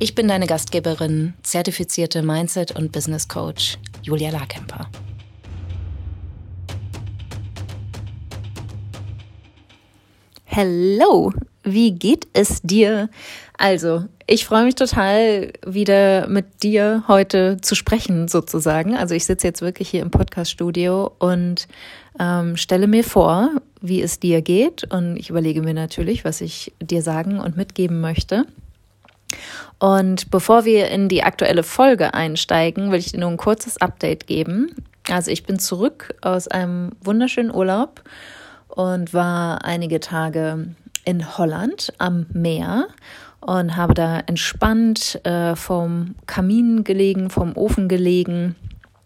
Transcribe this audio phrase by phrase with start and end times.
[0.00, 4.88] Ich bin deine Gastgeberin, zertifizierte Mindset- und Business Coach Julia Larkemper.
[10.46, 11.32] Hallo,
[11.64, 13.10] wie geht es dir?
[13.56, 18.96] Also, ich freue mich total, wieder mit dir heute zu sprechen, sozusagen.
[18.96, 21.66] Also, ich sitze jetzt wirklich hier im Podcast-Studio und
[22.20, 24.84] ähm, stelle mir vor, wie es dir geht.
[24.92, 28.46] Und ich überlege mir natürlich, was ich dir sagen und mitgeben möchte.
[29.78, 34.26] Und bevor wir in die aktuelle Folge einsteigen, will ich dir nur ein kurzes Update
[34.26, 34.74] geben.
[35.08, 38.02] Also ich bin zurück aus einem wunderschönen Urlaub
[38.68, 42.88] und war einige Tage in Holland am Meer
[43.40, 48.56] und habe da entspannt äh, vom Kamin gelegen, vom Ofen gelegen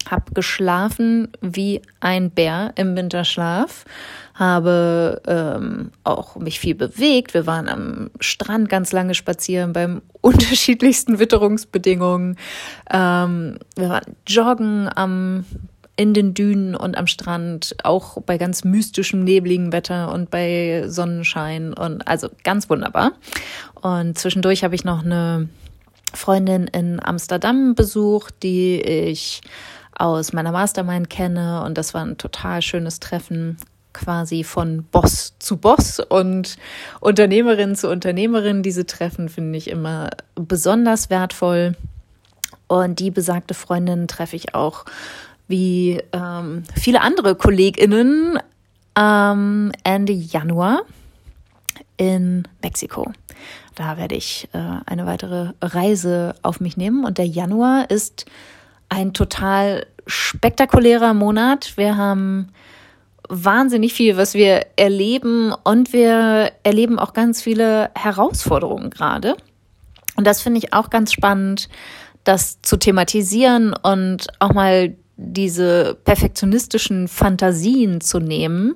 [0.09, 3.85] habe geschlafen wie ein Bär im Winterschlaf,
[4.33, 7.33] habe ähm, auch mich viel bewegt.
[7.33, 12.37] Wir waren am Strand ganz lange spazieren beim unterschiedlichsten Witterungsbedingungen.
[12.89, 15.45] Ähm, wir waren joggen am
[15.95, 21.73] in den Dünen und am Strand, auch bei ganz mystischem, nebligen Wetter und bei Sonnenschein
[21.73, 23.11] und also ganz wunderbar.
[23.79, 25.49] Und zwischendurch habe ich noch eine
[26.13, 29.41] Freundin in Amsterdam besucht, die ich
[29.95, 33.57] aus meiner Mastermind kenne und das war ein total schönes Treffen
[33.93, 36.57] quasi von Boss zu Boss und
[36.99, 38.63] Unternehmerin zu Unternehmerin.
[38.63, 41.75] Diese Treffen finde ich immer besonders wertvoll.
[42.67, 44.85] Und die besagte Freundin treffe ich auch
[45.47, 48.39] wie ähm, viele andere KollegInnen
[48.97, 50.81] ähm, Ende Januar
[51.97, 53.11] in Mexiko.
[53.75, 57.05] Da werde ich äh, eine weitere Reise auf mich nehmen.
[57.05, 58.25] Und der Januar ist
[58.89, 61.73] ein total spektakulärer Monat.
[61.75, 62.49] Wir haben
[63.29, 69.35] wahnsinnig viel, was wir erleben und wir erleben auch ganz viele Herausforderungen gerade.
[70.15, 71.69] Und das finde ich auch ganz spannend,
[72.23, 78.75] das zu thematisieren und auch mal diese perfektionistischen Fantasien zu nehmen,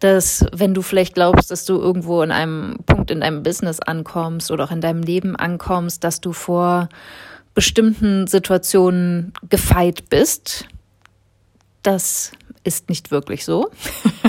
[0.00, 4.50] dass wenn du vielleicht glaubst, dass du irgendwo in einem Punkt in deinem Business ankommst
[4.50, 6.88] oder auch in deinem Leben ankommst, dass du vor
[7.54, 10.66] bestimmten Situationen gefeit bist.
[11.82, 12.32] Das
[12.66, 13.70] ist nicht wirklich so.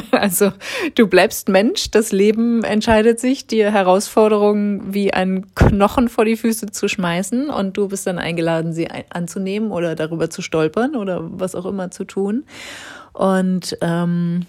[0.09, 0.51] Also
[0.95, 6.67] du bleibst Mensch, das Leben entscheidet sich, dir Herausforderungen wie einen Knochen vor die Füße
[6.67, 11.53] zu schmeißen und du bist dann eingeladen, sie anzunehmen oder darüber zu stolpern oder was
[11.55, 12.45] auch immer zu tun.
[13.13, 14.47] Und ähm,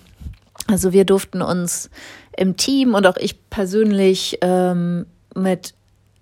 [0.69, 1.91] also wir durften uns
[2.37, 5.75] im Team und auch ich persönlich ähm, mit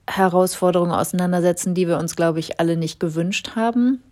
[0.09, 4.03] Herausforderungen auseinandersetzen, die wir uns, glaube ich, alle nicht gewünscht haben.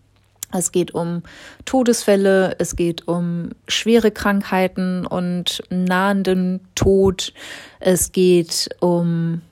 [0.58, 1.22] Es geht um
[1.64, 7.32] Todesfälle, es geht um schwere Krankheiten und nahenden Tod.
[7.80, 9.42] Es geht um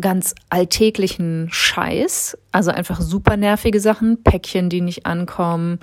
[0.00, 5.80] ganz alltäglichen Scheiß, also einfach super nervige Sachen, Päckchen, die nicht ankommen,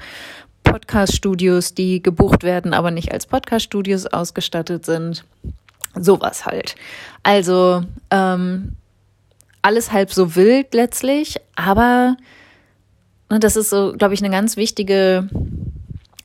[0.64, 5.26] Podcast-Studios, die gebucht werden, aber nicht als Podcast-Studios ausgestattet sind.
[5.96, 6.76] Sowas halt.
[7.22, 8.74] Also ähm,
[9.62, 12.18] alles halb so wild letztlich, aber
[13.40, 15.30] das ist so, glaube ich, eine ganz wichtige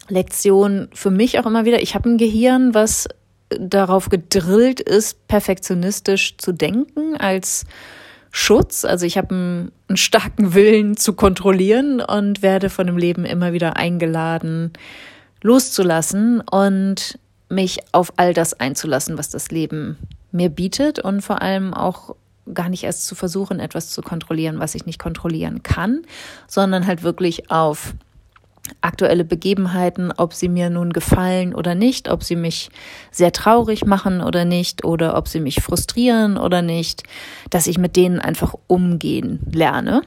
[0.09, 1.83] Lektion für mich auch immer wieder.
[1.83, 3.09] Ich habe ein Gehirn, was
[3.51, 7.65] darauf gedrillt ist, perfektionistisch zu denken als
[8.31, 8.85] Schutz.
[8.85, 13.53] Also ich habe einen, einen, starken Willen zu kontrollieren und werde von dem Leben immer
[13.53, 14.73] wieder eingeladen,
[15.43, 17.19] loszulassen und
[17.49, 19.97] mich auf all das einzulassen, was das Leben
[20.31, 22.17] mir bietet und vor allem auch
[22.55, 26.03] gar nicht erst zu versuchen, etwas zu kontrollieren, was ich nicht kontrollieren kann,
[26.47, 27.95] sondern halt wirklich auf
[28.81, 32.71] aktuelle Begebenheiten, ob sie mir nun gefallen oder nicht, ob sie mich
[33.11, 37.03] sehr traurig machen oder nicht, oder ob sie mich frustrieren oder nicht,
[37.51, 40.03] dass ich mit denen einfach umgehen lerne.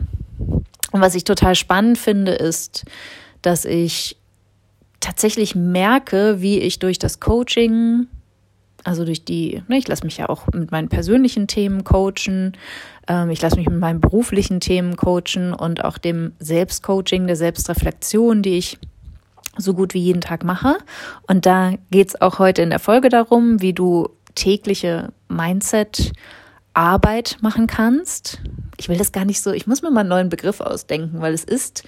[0.92, 2.86] Und was ich total spannend finde, ist,
[3.42, 4.18] dass ich
[5.00, 8.08] tatsächlich merke, wie ich durch das Coaching
[8.84, 12.54] also durch die, ne, ich lasse mich ja auch mit meinen persönlichen Themen coachen,
[13.08, 18.42] ähm, ich lasse mich mit meinen beruflichen Themen coachen und auch dem Selbstcoaching, der Selbstreflexion,
[18.42, 18.80] die ich
[19.58, 20.78] so gut wie jeden Tag mache.
[21.28, 26.14] Und da geht's auch heute in der Folge darum, wie du tägliche Mindset
[26.74, 28.40] Arbeit machen kannst.
[28.78, 31.34] Ich will das gar nicht so, ich muss mir mal einen neuen Begriff ausdenken, weil
[31.34, 31.84] es ist,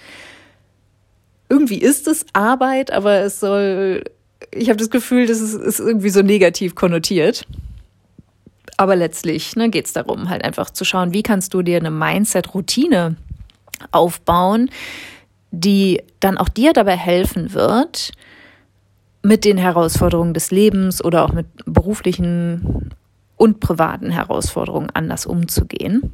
[1.48, 4.04] irgendwie ist es Arbeit, aber es soll,
[4.54, 7.46] ich habe das Gefühl, das ist, ist irgendwie so negativ konnotiert.
[8.76, 11.90] Aber letztlich ne, geht es darum, halt einfach zu schauen, wie kannst du dir eine
[11.90, 13.16] Mindset-Routine
[13.92, 14.70] aufbauen,
[15.50, 18.10] die dann auch dir dabei helfen wird,
[19.22, 22.90] mit den Herausforderungen des Lebens oder auch mit beruflichen
[23.36, 26.10] und privaten Herausforderungen anders umzugehen.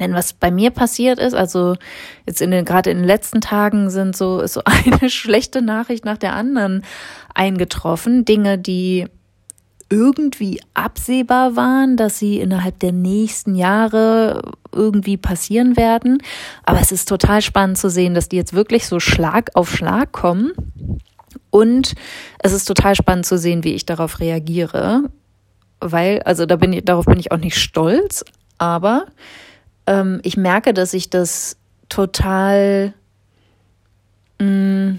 [0.00, 1.74] Denn was bei mir passiert ist, also
[2.26, 6.04] jetzt in den, gerade in den letzten Tagen sind so, ist so eine schlechte Nachricht
[6.04, 6.84] nach der anderen
[7.34, 8.24] eingetroffen.
[8.24, 9.06] Dinge, die
[9.90, 14.42] irgendwie absehbar waren, dass sie innerhalb der nächsten Jahre
[14.72, 16.22] irgendwie passieren werden.
[16.64, 20.12] Aber es ist total spannend zu sehen, dass die jetzt wirklich so Schlag auf Schlag
[20.12, 20.52] kommen.
[21.50, 21.94] Und
[22.40, 25.04] es ist total spannend zu sehen, wie ich darauf reagiere.
[25.80, 28.24] Weil, also da bin ich, darauf bin ich auch nicht stolz,
[28.58, 29.06] aber
[29.88, 31.56] ähm, ich merke, dass ich das
[31.88, 32.92] total,
[34.38, 34.98] mh, mm,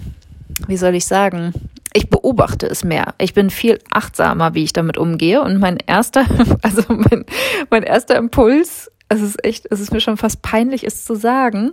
[0.66, 1.54] wie soll ich sagen,
[1.92, 3.14] ich beobachte es mehr.
[3.18, 5.42] Ich bin viel achtsamer, wie ich damit umgehe.
[5.42, 6.26] Und mein erster,
[6.62, 7.24] also mein,
[7.70, 11.72] mein erster Impuls, es ist echt, es ist mir schon fast peinlich, es zu sagen,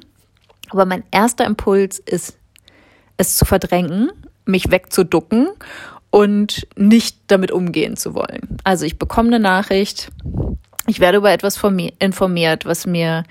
[0.70, 2.38] aber mein erster Impuls ist,
[3.18, 4.12] es zu verdrängen,
[4.46, 5.48] mich wegzuducken
[6.12, 8.58] und nicht damit umgehen zu wollen.
[8.64, 10.12] Also ich bekomme eine Nachricht,
[10.88, 11.62] ich werde über etwas
[12.00, 13.24] informiert, was mir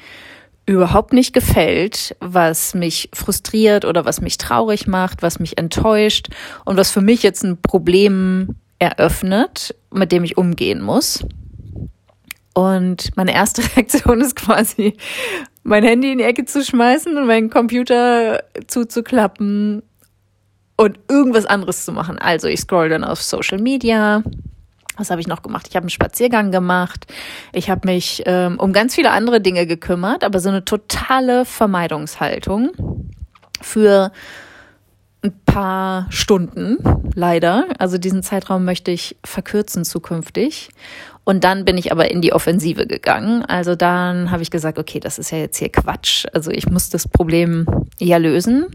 [0.66, 6.28] überhaupt nicht gefällt, was mich frustriert oder was mich traurig macht, was mich enttäuscht
[6.64, 11.24] und was für mich jetzt ein Problem eröffnet, mit dem ich umgehen muss.
[12.52, 14.96] Und meine erste Reaktion ist quasi,
[15.62, 19.82] mein Handy in die Ecke zu schmeißen und meinen Computer zuzuklappen
[20.76, 22.18] und irgendwas anderes zu machen.
[22.18, 24.22] Also ich scroll dann auf Social Media,
[24.96, 25.66] was habe ich noch gemacht?
[25.68, 27.06] Ich habe einen Spaziergang gemacht.
[27.52, 32.70] Ich habe mich ähm, um ganz viele andere Dinge gekümmert, aber so eine totale Vermeidungshaltung
[33.60, 34.12] für
[35.22, 36.78] ein paar Stunden,
[37.14, 37.66] leider.
[37.78, 40.70] Also diesen Zeitraum möchte ich verkürzen zukünftig.
[41.24, 43.44] Und dann bin ich aber in die Offensive gegangen.
[43.44, 46.24] Also dann habe ich gesagt, okay, das ist ja jetzt hier Quatsch.
[46.32, 47.66] Also ich muss das Problem
[47.98, 48.66] ja lösen.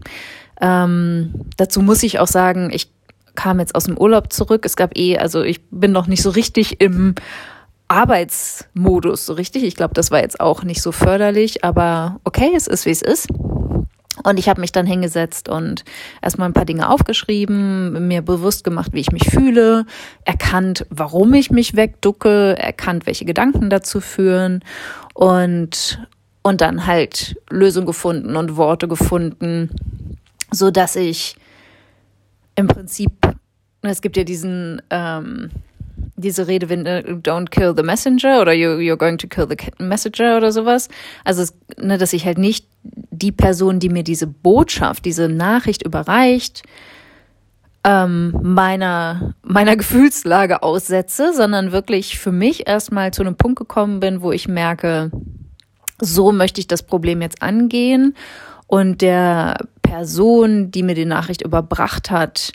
[0.60, 2.90] Ähm, dazu muss ich auch sagen, ich
[3.34, 4.64] kam jetzt aus dem Urlaub zurück.
[4.64, 7.14] Es gab eh, also ich bin noch nicht so richtig im
[7.88, 9.64] Arbeitsmodus, so richtig.
[9.64, 13.02] Ich glaube, das war jetzt auch nicht so förderlich, aber okay, es ist, wie es
[13.02, 13.28] ist.
[14.24, 15.84] Und ich habe mich dann hingesetzt und
[16.20, 19.86] erstmal ein paar Dinge aufgeschrieben, mir bewusst gemacht, wie ich mich fühle,
[20.24, 24.62] erkannt, warum ich mich wegducke, erkannt, welche Gedanken dazu führen
[25.14, 26.06] und,
[26.42, 29.70] und dann halt Lösungen gefunden und Worte gefunden,
[30.50, 31.36] so dass ich
[32.54, 33.12] im Prinzip,
[33.90, 35.50] es gibt ja diesen, ähm,
[36.16, 39.56] diese Rede, wenn äh, don't kill the messenger oder you, you're going to kill the
[39.82, 40.88] messenger oder sowas.
[41.24, 46.62] Also, ne, dass ich halt nicht die Person, die mir diese Botschaft, diese Nachricht überreicht,
[47.84, 54.22] ähm, meiner, meiner Gefühlslage aussetze, sondern wirklich für mich erstmal zu einem Punkt gekommen bin,
[54.22, 55.10] wo ich merke,
[56.00, 58.16] so möchte ich das Problem jetzt angehen
[58.66, 62.52] und der Person, die mir die Nachricht überbracht hat,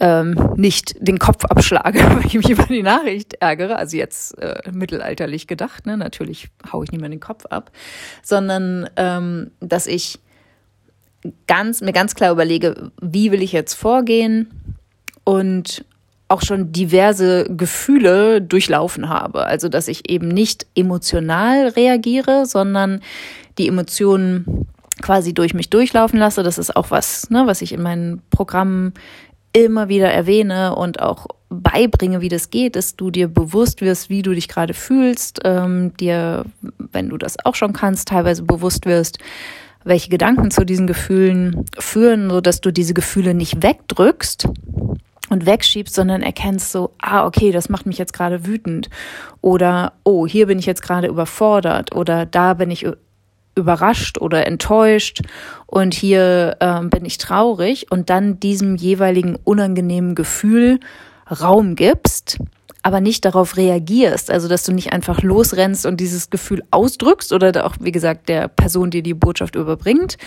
[0.00, 4.70] ähm, nicht den Kopf abschlage, weil ich mich über die Nachricht ärgere, also jetzt äh,
[4.72, 5.96] mittelalterlich gedacht, ne?
[5.96, 7.70] natürlich haue ich nicht mehr den Kopf ab,
[8.22, 10.18] sondern ähm, dass ich
[11.46, 14.76] ganz, mir ganz klar überlege, wie will ich jetzt vorgehen
[15.24, 15.84] und
[16.28, 19.46] auch schon diverse Gefühle durchlaufen habe.
[19.46, 23.00] Also dass ich eben nicht emotional reagiere, sondern
[23.58, 24.66] die Emotionen
[25.02, 26.42] quasi durch mich durchlaufen lasse.
[26.42, 28.94] Das ist auch was, ne, was ich in meinen Programmen
[29.54, 34.22] immer wieder erwähne und auch beibringe, wie das geht, dass du dir bewusst wirst, wie
[34.22, 36.44] du dich gerade fühlst, ähm, dir,
[36.78, 39.18] wenn du das auch schon kannst, teilweise bewusst wirst,
[39.84, 44.48] welche Gedanken zu diesen Gefühlen führen, so dass du diese Gefühle nicht wegdrückst
[45.30, 48.90] und wegschiebst, sondern erkennst so, ah, okay, das macht mich jetzt gerade wütend.
[49.40, 51.94] Oder oh, hier bin ich jetzt gerade überfordert.
[51.94, 52.86] Oder da bin ich
[53.54, 55.22] überrascht oder enttäuscht
[55.66, 60.80] und hier ähm, bin ich traurig und dann diesem jeweiligen unangenehmen Gefühl
[61.30, 62.38] Raum gibst,
[62.82, 67.64] aber nicht darauf reagierst, also dass du nicht einfach losrennst und dieses Gefühl ausdrückst oder
[67.64, 70.18] auch, wie gesagt, der Person, die die Botschaft überbringt,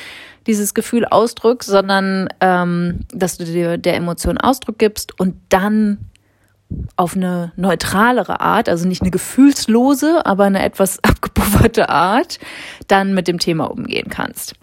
[0.47, 5.99] dieses Gefühl ausdrückst, sondern ähm, dass du dir der Emotion Ausdruck gibst und dann
[6.95, 12.39] auf eine neutralere Art, also nicht eine gefühlslose, aber eine etwas abgepufferte Art,
[12.87, 14.53] dann mit dem Thema umgehen kannst.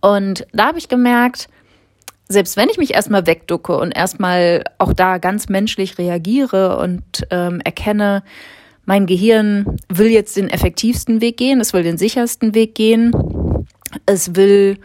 [0.00, 1.48] Und da habe ich gemerkt,
[2.28, 7.60] selbst wenn ich mich erstmal wegducke und erstmal auch da ganz menschlich reagiere und ähm,
[7.64, 8.22] erkenne,
[8.84, 13.12] mein Gehirn will jetzt den effektivsten Weg gehen, es will den sichersten Weg gehen,
[14.06, 14.78] es will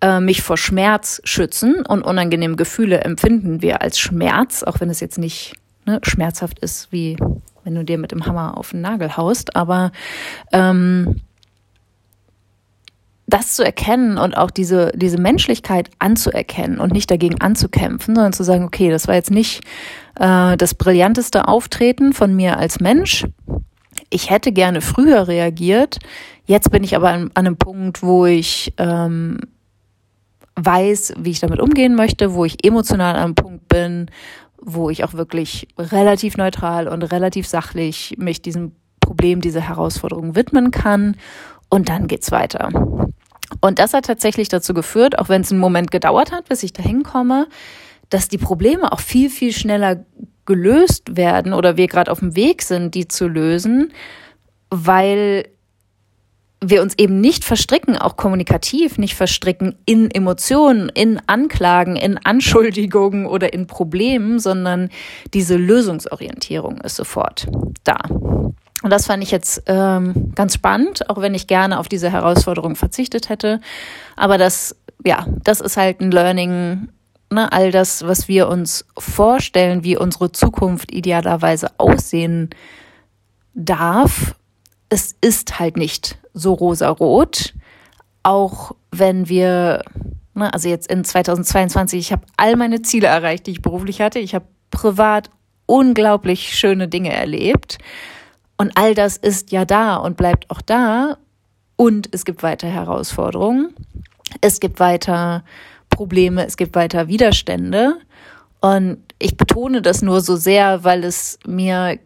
[0.00, 5.00] äh, mich vor Schmerz schützen und unangenehme Gefühle empfinden wir als Schmerz, auch wenn es
[5.00, 5.54] jetzt nicht
[5.86, 7.16] ne, schmerzhaft ist, wie
[7.64, 9.90] wenn du dir mit dem Hammer auf den Nagel haust, aber
[10.52, 11.22] ähm,
[13.26, 18.44] das zu erkennen und auch diese, diese Menschlichkeit anzuerkennen und nicht dagegen anzukämpfen, sondern zu
[18.44, 19.64] sagen, okay, das war jetzt nicht
[20.20, 23.26] äh, das brillanteste Auftreten von mir als Mensch.
[24.10, 25.98] Ich hätte gerne früher reagiert.
[26.44, 29.38] Jetzt bin ich aber an, an einem Punkt, wo ich ähm,
[30.56, 34.10] weiß, wie ich damit umgehen möchte, wo ich emotional an einem Punkt bin,
[34.64, 40.70] wo ich auch wirklich relativ neutral und relativ sachlich mich diesem Problem, dieser Herausforderung widmen
[40.70, 41.16] kann.
[41.68, 42.70] Und dann geht's weiter.
[43.60, 46.72] Und das hat tatsächlich dazu geführt, auch wenn es einen Moment gedauert hat, bis ich
[46.72, 47.46] dahin komme,
[48.08, 50.04] dass die Probleme auch viel, viel schneller
[50.46, 53.92] gelöst werden oder wir gerade auf dem Weg sind, die zu lösen,
[54.70, 55.48] weil
[56.60, 63.26] wir uns eben nicht verstricken, auch kommunikativ nicht verstricken in Emotionen, in Anklagen, in Anschuldigungen
[63.26, 64.90] oder in Problemen, sondern
[65.32, 67.46] diese Lösungsorientierung ist sofort
[67.84, 67.98] da.
[68.84, 72.76] Und das fand ich jetzt ähm, ganz spannend, auch wenn ich gerne auf diese Herausforderung
[72.76, 73.60] verzichtet hätte.
[74.14, 76.88] Aber das, ja, das ist halt ein Learning,
[77.30, 77.50] ne?
[77.50, 82.50] all das, was wir uns vorstellen, wie unsere Zukunft idealerweise aussehen
[83.54, 84.34] darf,
[84.94, 87.52] es ist halt nicht so rosarot,
[88.22, 89.82] auch wenn wir,
[90.34, 94.20] ne, also jetzt in 2022, ich habe all meine Ziele erreicht, die ich beruflich hatte.
[94.20, 95.30] Ich habe privat
[95.66, 97.78] unglaublich schöne Dinge erlebt.
[98.56, 101.18] Und all das ist ja da und bleibt auch da.
[101.74, 103.74] Und es gibt weiter Herausforderungen.
[104.42, 105.42] Es gibt weiter
[105.90, 106.46] Probleme.
[106.46, 107.96] Es gibt weiter Widerstände.
[108.60, 111.98] Und ich betone das nur so sehr, weil es mir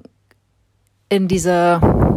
[1.10, 2.07] in dieser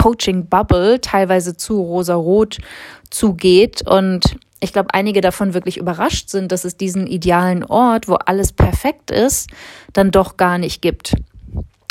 [0.00, 2.58] Coaching-Bubble teilweise zu rosarot
[3.10, 8.14] zugeht und ich glaube, einige davon wirklich überrascht sind, dass es diesen idealen Ort, wo
[8.14, 9.48] alles perfekt ist,
[9.94, 11.14] dann doch gar nicht gibt.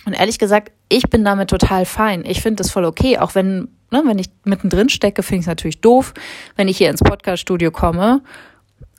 [0.05, 2.23] Und ehrlich gesagt, ich bin damit total fein.
[2.25, 5.47] Ich finde das voll okay, auch wenn, ne, wenn ich mittendrin stecke, finde ich es
[5.47, 6.13] natürlich doof,
[6.55, 8.21] wenn ich hier ins Podcast-Studio komme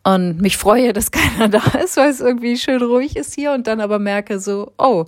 [0.02, 3.66] und mich freue, dass keiner da ist, weil es irgendwie schön ruhig ist hier und
[3.66, 5.04] dann aber merke so, oh,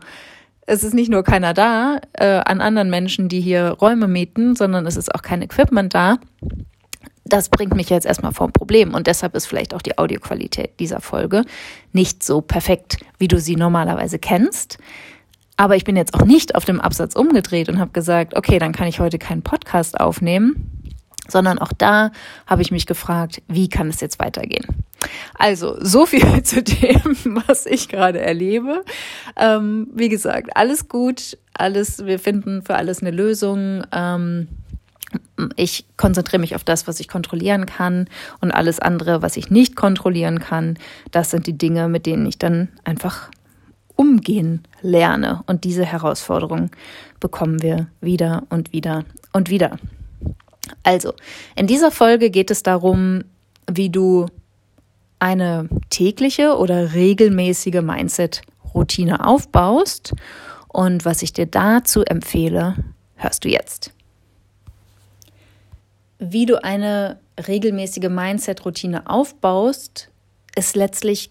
[0.73, 4.87] es ist nicht nur keiner da äh, an anderen Menschen, die hier Räume mieten, sondern
[4.87, 6.17] es ist auch kein Equipment da.
[7.26, 10.81] Das bringt mich jetzt erstmal vor ein Problem und deshalb ist vielleicht auch die Audioqualität
[10.81, 11.45] dieser Folge
[11.93, 14.79] nicht so perfekt, wie du sie normalerweise kennst.
[15.59, 18.73] Aber ich bin jetzt auch nicht auf dem Absatz umgedreht und habe gesagt, okay, dann
[18.73, 20.82] kann ich heute keinen Podcast aufnehmen,
[21.33, 22.12] sondern auch da
[22.47, 24.67] habe ich mich gefragt, wie kann es jetzt weitergehen?
[25.35, 28.85] Also, so viel zu dem, was ich gerade erlebe.
[29.37, 33.85] Ähm, wie gesagt, alles gut, alles, wir finden für alles eine Lösung.
[33.91, 34.49] Ähm,
[35.57, 38.09] ich konzentriere mich auf das, was ich kontrollieren kann
[38.41, 40.79] und alles andere, was ich nicht kontrollieren kann,
[41.11, 43.29] das sind die Dinge, mit denen ich dann einfach
[43.97, 45.43] umgehen lerne.
[45.47, 46.71] Und diese Herausforderung
[47.21, 49.79] bekommen wir wieder und wieder und wieder.
[50.83, 51.14] Also,
[51.57, 53.25] in dieser Folge geht es darum,
[53.71, 54.26] wie du
[55.19, 60.14] eine tägliche oder regelmäßige Mindset-Routine aufbaust.
[60.69, 62.76] Und was ich dir dazu empfehle,
[63.16, 63.92] hörst du jetzt.
[66.19, 70.09] Wie du eine regelmäßige Mindset-Routine aufbaust,
[70.57, 71.31] ist letztlich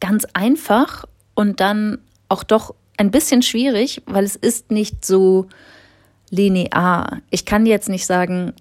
[0.00, 5.48] ganz einfach und dann auch doch ein bisschen schwierig, weil es ist nicht so
[6.30, 7.20] linear.
[7.30, 8.52] Ich kann dir jetzt nicht sagen,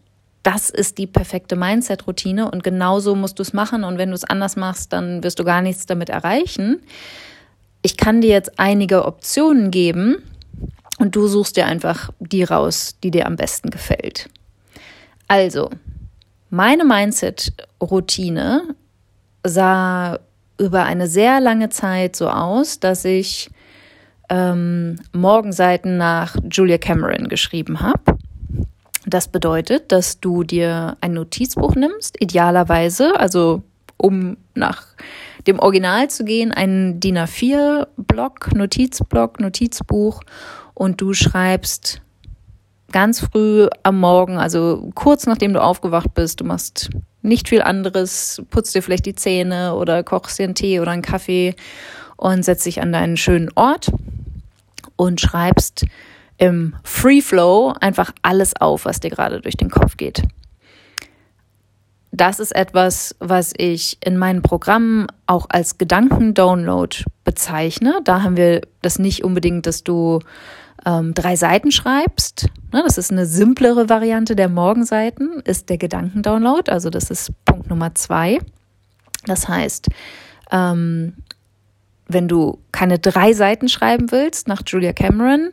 [0.43, 4.25] das ist die perfekte Mindset-Routine und genauso musst du es machen und wenn du es
[4.25, 6.81] anders machst, dann wirst du gar nichts damit erreichen.
[7.81, 10.17] Ich kann dir jetzt einige Optionen geben
[10.99, 14.29] und du suchst dir einfach die raus, die dir am besten gefällt.
[15.27, 15.69] Also,
[16.49, 18.75] meine Mindset-Routine
[19.45, 20.19] sah
[20.57, 23.49] über eine sehr lange Zeit so aus, dass ich
[24.29, 28.17] ähm, Morgenseiten nach Julia Cameron geschrieben habe.
[29.05, 33.63] Das bedeutet, dass du dir ein Notizbuch nimmst, idealerweise, also
[33.97, 34.83] um nach
[35.45, 40.21] dem Original zu gehen, einen DIN A4-Block, Notizblock, Notizbuch
[40.73, 42.01] und du schreibst
[42.91, 46.89] ganz früh am Morgen, also kurz nachdem du aufgewacht bist, du machst
[47.21, 51.01] nicht viel anderes, putzt dir vielleicht die Zähne oder kochst dir einen Tee oder einen
[51.01, 51.55] Kaffee
[52.17, 53.91] und setzt dich an deinen schönen Ort
[54.95, 55.85] und schreibst
[56.37, 60.23] im Free Flow einfach alles auf, was dir gerade durch den Kopf geht.
[62.11, 68.01] Das ist etwas, was ich in meinen Programmen auch als Gedankendownload bezeichne.
[68.03, 70.19] Da haben wir das nicht unbedingt, dass du
[70.85, 76.69] ähm, drei Seiten schreibst, ne, das ist eine simplere Variante der Morgenseiten, ist der Gedankendownload,
[76.71, 78.39] also das ist Punkt Nummer zwei.
[79.25, 79.87] Das heißt,
[80.51, 81.13] ähm,
[82.13, 85.51] wenn du keine drei Seiten schreiben willst nach Julia Cameron,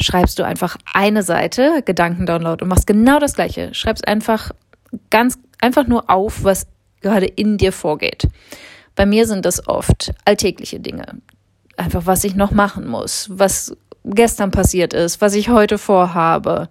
[0.00, 3.74] schreibst du einfach eine Seite Gedankendownload und machst genau das gleiche.
[3.74, 4.52] Schreibst einfach
[5.10, 6.66] ganz einfach nur auf, was
[7.00, 8.28] gerade in dir vorgeht.
[8.94, 11.20] Bei mir sind das oft alltägliche Dinge.
[11.76, 16.68] Einfach, was ich noch machen muss, was gestern passiert ist, was ich heute vorhabe,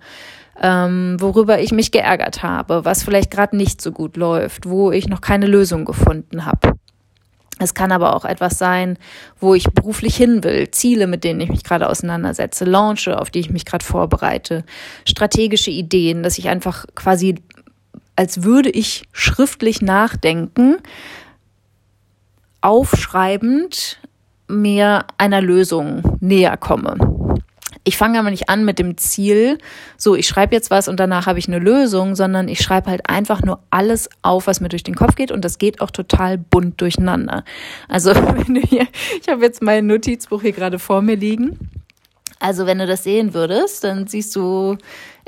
[0.62, 5.08] ähm, worüber ich mich geärgert habe, was vielleicht gerade nicht so gut läuft, wo ich
[5.08, 6.74] noch keine Lösung gefunden habe.
[7.60, 8.98] Es kann aber auch etwas sein,
[9.40, 13.40] wo ich beruflich hin will, Ziele, mit denen ich mich gerade auseinandersetze, Launche, auf die
[13.40, 14.64] ich mich gerade vorbereite,
[15.06, 17.36] strategische Ideen, dass ich einfach quasi,
[18.16, 20.78] als würde ich schriftlich nachdenken,
[22.62, 24.00] aufschreibend
[24.48, 27.29] mir einer Lösung näher komme.
[27.84, 29.58] Ich fange aber nicht an mit dem Ziel,
[29.98, 33.10] so ich schreibe jetzt was und danach habe ich eine Lösung, sondern ich schreibe halt
[33.10, 36.38] einfach nur alles auf, was mir durch den Kopf geht und das geht auch total
[36.38, 37.44] bunt durcheinander.
[37.88, 38.88] Also wenn du hier,
[39.22, 41.58] ich habe jetzt mein Notizbuch hier gerade vor mir liegen.
[42.40, 44.78] Also wenn du das sehen würdest, dann siehst du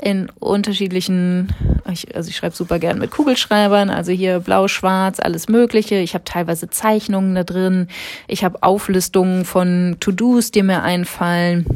[0.02, 1.54] in unterschiedlichen,
[1.92, 5.96] ich, also ich schreibe super gern mit Kugelschreibern, also hier blau, schwarz, alles Mögliche.
[5.96, 7.88] Ich habe teilweise Zeichnungen da drin.
[8.28, 11.66] Ich habe Auflistungen von To-Dos, die mir einfallen.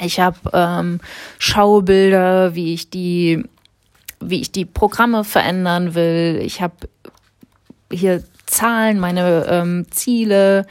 [0.00, 1.00] Ich habe ähm,
[1.38, 3.44] Schaubilder, wie ich die,
[4.20, 6.40] wie ich die Programme verändern will.
[6.42, 6.74] Ich habe
[7.92, 10.66] hier Zahlen, meine ähm, Ziele,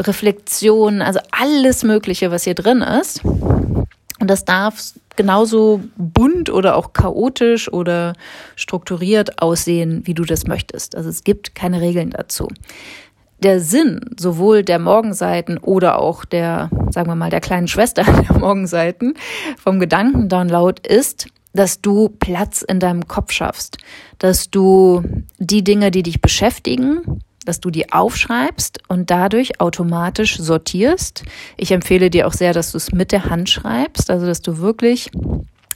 [0.00, 3.24] Reflexionen, also alles Mögliche, was hier drin ist.
[3.24, 8.14] Und das darf genauso bunt oder auch chaotisch oder
[8.56, 10.96] strukturiert aussehen, wie du das möchtest.
[10.96, 12.48] Also es gibt keine Regeln dazu
[13.42, 18.38] der Sinn sowohl der Morgenseiten oder auch der, sagen wir mal, der kleinen Schwester der
[18.38, 19.14] Morgenseiten
[19.58, 23.76] vom Gedankendownload ist, dass du Platz in deinem Kopf schaffst,
[24.18, 25.02] dass du
[25.38, 31.24] die Dinge, die dich beschäftigen, dass du die aufschreibst und dadurch automatisch sortierst.
[31.56, 34.58] Ich empfehle dir auch sehr, dass du es mit der Hand schreibst, also dass du
[34.58, 35.10] wirklich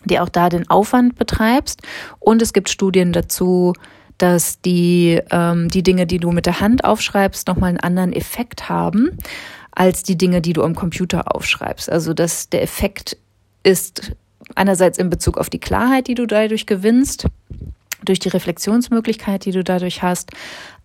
[0.05, 1.83] dir auch da den Aufwand betreibst.
[2.20, 3.72] Und es gibt Studien dazu,
[4.18, 8.68] dass die, ähm, die Dinge, die du mit der Hand aufschreibst, nochmal einen anderen Effekt
[8.68, 9.18] haben
[9.72, 11.90] als die Dinge, die du am Computer aufschreibst.
[11.90, 13.16] Also dass der Effekt
[13.62, 14.12] ist
[14.55, 17.26] einerseits in Bezug auf die Klarheit, die du dadurch gewinnst,
[18.05, 20.31] durch die Reflexionsmöglichkeit, die du dadurch hast,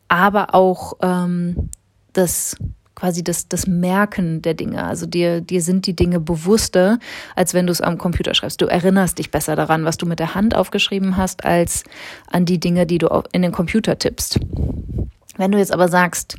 [0.08, 1.70] aber auch ähm,
[2.14, 2.58] das
[3.02, 4.84] quasi das, das Merken der Dinge.
[4.84, 7.00] Also dir, dir sind die Dinge bewusster,
[7.36, 8.62] als wenn du es am Computer schreibst.
[8.62, 11.84] Du erinnerst dich besser daran, was du mit der Hand aufgeschrieben hast, als
[12.30, 14.40] an die Dinge, die du in den Computer tippst.
[15.36, 16.36] Wenn du jetzt aber sagst,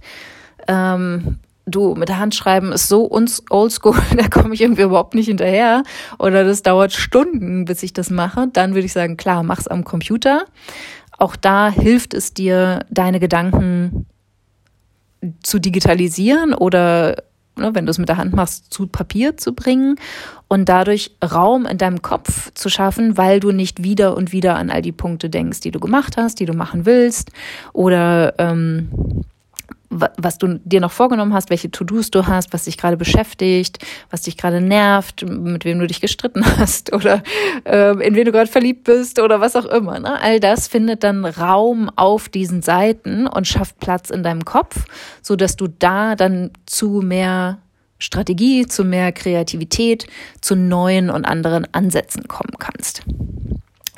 [0.69, 5.27] ähm, du, mit der Hand schreiben ist so oldschool, da komme ich irgendwie überhaupt nicht
[5.27, 5.83] hinterher
[6.21, 9.83] oder das dauert Stunden, bis ich das mache, dann würde ich sagen, klar, mach's am
[9.83, 10.45] Computer.
[11.19, 14.07] Auch da hilft es dir, deine Gedanken
[15.43, 17.17] zu digitalisieren oder
[17.57, 19.97] ne, wenn du es mit der Hand machst, zu Papier zu bringen
[20.49, 24.71] und dadurch Raum in deinem Kopf zu schaffen, weil du nicht wieder und wieder an
[24.71, 27.31] all die Punkte denkst, die du gemacht hast, die du machen willst
[27.73, 28.89] oder ähm,
[29.93, 33.79] was du dir noch vorgenommen hast, welche To-Dos du hast, was dich gerade beschäftigt,
[34.11, 37.23] was dich gerade nervt, mit wem du dich gestritten hast oder
[37.65, 40.01] äh, in wen du gerade verliebt bist oder was auch immer.
[40.01, 40.21] Ne?
[40.21, 44.85] All das findet dann Raum auf diesen Seiten und schafft Platz in deinem Kopf,
[45.21, 47.59] so dass du da dann zu mehr
[47.99, 50.07] Strategie, zu mehr Kreativität,
[50.41, 53.03] zu neuen und anderen Ansätzen kommen kannst.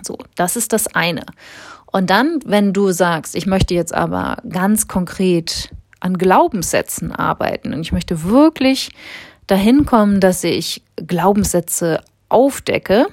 [0.03, 1.25] So, das ist das eine.
[1.95, 5.71] Und dann, wenn du sagst, ich möchte jetzt aber ganz konkret
[6.05, 7.73] an Glaubenssätzen arbeiten.
[7.73, 8.91] Und ich möchte wirklich
[9.47, 13.07] dahin kommen, dass ich Glaubenssätze aufdecke.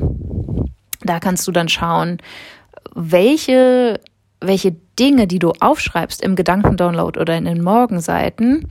[1.01, 2.17] Da kannst du dann schauen,
[2.93, 3.99] welche,
[4.41, 8.67] welche Dinge, die du aufschreibst im Gedankendownload oder in den Morgenseiten,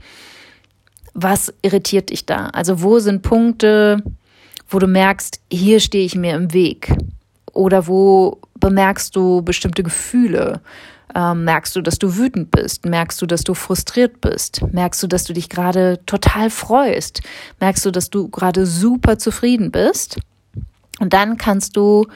[1.13, 2.47] was irritiert dich da?
[2.47, 4.03] Also wo sind Punkte,
[4.69, 6.93] wo du merkst, hier stehe ich mir im Weg?
[7.53, 10.61] Oder wo bemerkst du bestimmte Gefühle?
[11.15, 12.85] Ähm, merkst du, dass du wütend bist?
[12.85, 14.61] Merkst du, dass du frustriert bist?
[14.71, 17.21] Merkst du, dass du dich gerade total freust?
[17.59, 20.19] Merkst du, dass du gerade super zufrieden bist?
[20.99, 22.07] Und dann kannst du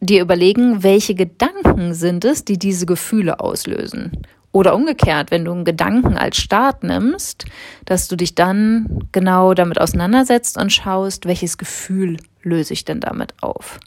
[0.00, 4.12] dir überlegen, welche Gedanken sind es, die diese Gefühle auslösen.
[4.52, 7.44] Oder umgekehrt, wenn du einen Gedanken als Start nimmst,
[7.84, 13.34] dass du dich dann genau damit auseinandersetzt und schaust, welches Gefühl löse ich denn damit
[13.42, 13.78] auf.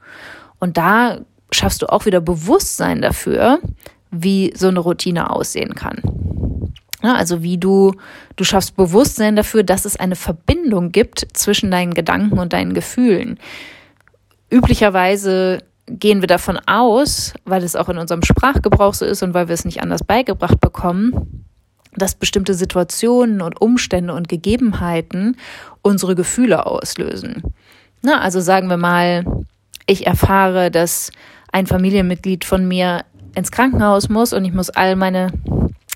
[0.59, 1.19] Und da
[1.51, 3.59] schaffst du auch wieder Bewusstsein dafür,
[4.13, 6.01] wie so eine Routine aussehen kann.
[7.01, 7.93] Ja, also wie du,
[8.37, 13.37] du schaffst Bewusstsein dafür, dass es eine Verbindung gibt zwischen deinen Gedanken und deinen Gefühlen.
[14.49, 19.49] Üblicherweise gehen wir davon aus, weil es auch in unserem Sprachgebrauch so ist und weil
[19.49, 21.45] wir es nicht anders beigebracht bekommen,
[21.95, 25.35] dass bestimmte Situationen und Umstände und Gegebenheiten
[25.81, 27.43] unsere Gefühle auslösen.
[28.01, 29.25] Na, also sagen wir mal,
[29.85, 31.11] ich erfahre, dass
[31.51, 33.03] ein Familienmitglied von mir
[33.35, 35.31] ins Krankenhaus muss und ich muss all meine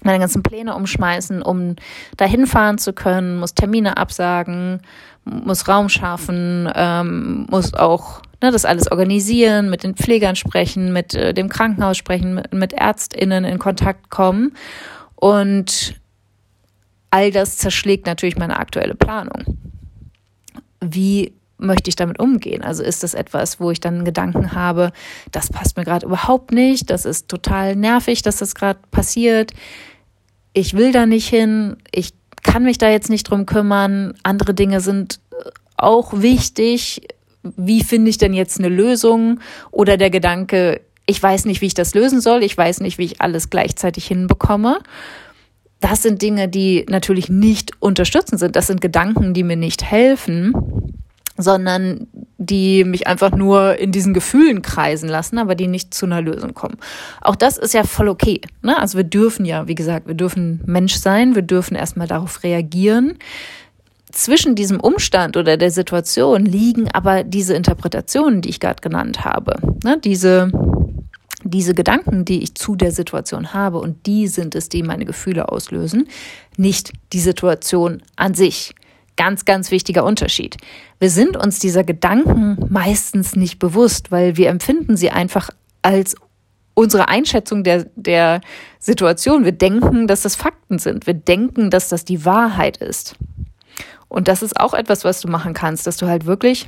[0.04, 1.76] meine ganzen Pläne umschmeißen, um
[2.16, 4.82] dahin fahren zu können, muss Termine absagen,
[5.26, 11.14] muss Raum schaffen, ähm, muss auch ne, das alles organisieren, mit den Pflegern sprechen, mit
[11.14, 14.54] äh, dem Krankenhaus sprechen, mit, mit ÄrztInnen in Kontakt kommen.
[15.16, 15.96] Und
[17.12, 19.58] all das zerschlägt natürlich meine aktuelle Planung.
[20.80, 22.64] Wie möchte ich damit umgehen?
[22.64, 24.92] Also ist das etwas, wo ich dann Gedanken habe,
[25.32, 29.54] das passt mir gerade überhaupt nicht, das ist total nervig, dass das gerade passiert
[30.58, 34.82] ich will da nicht hin, ich kann mich da jetzt nicht drum kümmern, andere Dinge
[34.82, 35.20] sind
[35.76, 37.02] auch wichtig.
[37.44, 39.40] Wie finde ich denn jetzt eine Lösung?
[39.70, 43.06] Oder der Gedanke, ich weiß nicht, wie ich das lösen soll, ich weiß nicht, wie
[43.06, 44.80] ich alles gleichzeitig hinbekomme.
[45.80, 48.56] Das sind Dinge, die natürlich nicht unterstützend sind.
[48.56, 50.97] Das sind Gedanken, die mir nicht helfen
[51.38, 56.22] sondern die mich einfach nur in diesen Gefühlen kreisen lassen, aber die nicht zu einer
[56.22, 56.78] Lösung kommen.
[57.22, 58.42] Auch das ist ja voll okay.
[58.64, 58.78] Ne?
[58.78, 63.18] Also wir dürfen ja, wie gesagt, wir dürfen Mensch sein, wir dürfen erstmal darauf reagieren.
[64.12, 69.58] Zwischen diesem Umstand oder der Situation liegen aber diese Interpretationen, die ich gerade genannt habe.
[69.84, 70.00] Ne?
[70.04, 70.52] Diese,
[71.44, 75.50] diese Gedanken, die ich zu der Situation habe und die sind es, die meine Gefühle
[75.50, 76.08] auslösen,
[76.56, 78.74] nicht die Situation an sich.
[79.18, 80.58] Ganz, ganz wichtiger Unterschied.
[81.00, 85.50] Wir sind uns dieser Gedanken meistens nicht bewusst, weil wir empfinden sie einfach
[85.82, 86.16] als
[86.74, 88.42] unsere Einschätzung der, der
[88.80, 89.44] Situation.
[89.44, 91.08] Wir denken, dass das Fakten sind.
[91.08, 93.16] Wir denken, dass das die Wahrheit ist.
[94.08, 96.68] Und das ist auch etwas, was du machen kannst, dass du halt wirklich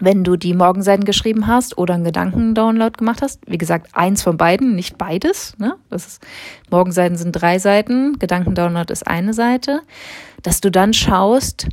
[0.00, 4.36] wenn du die Morgenseiten geschrieben hast oder einen Gedankendownload gemacht hast, wie gesagt, eins von
[4.38, 5.54] beiden, nicht beides.
[5.58, 5.76] Ne?
[5.90, 6.26] Das ist,
[6.70, 9.82] Morgenseiten sind drei Seiten, Gedankendownload ist eine Seite,
[10.42, 11.68] dass du dann schaust,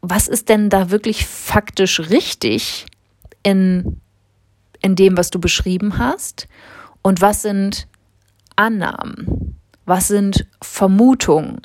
[0.00, 2.86] was ist denn da wirklich faktisch richtig
[3.42, 4.00] in,
[4.80, 6.48] in dem, was du beschrieben hast
[7.02, 7.88] und was sind
[8.54, 11.60] Annahmen, was sind Vermutungen,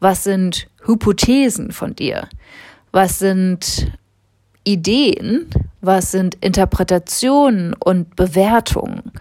[0.00, 2.28] was sind Hypothesen von dir,
[2.92, 3.92] was sind
[4.64, 5.48] Ideen,
[5.80, 9.12] was sind Interpretationen und Bewertungen,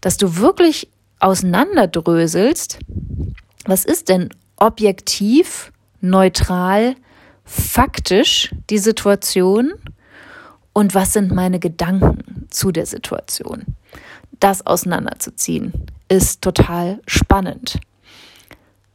[0.00, 0.88] dass du wirklich
[1.20, 2.78] auseinanderdröselst,
[3.66, 6.94] was ist denn objektiv, neutral,
[7.44, 9.72] faktisch die Situation
[10.72, 13.64] und was sind meine Gedanken zu der Situation.
[14.40, 15.72] Das auseinanderzuziehen
[16.08, 17.80] ist total spannend.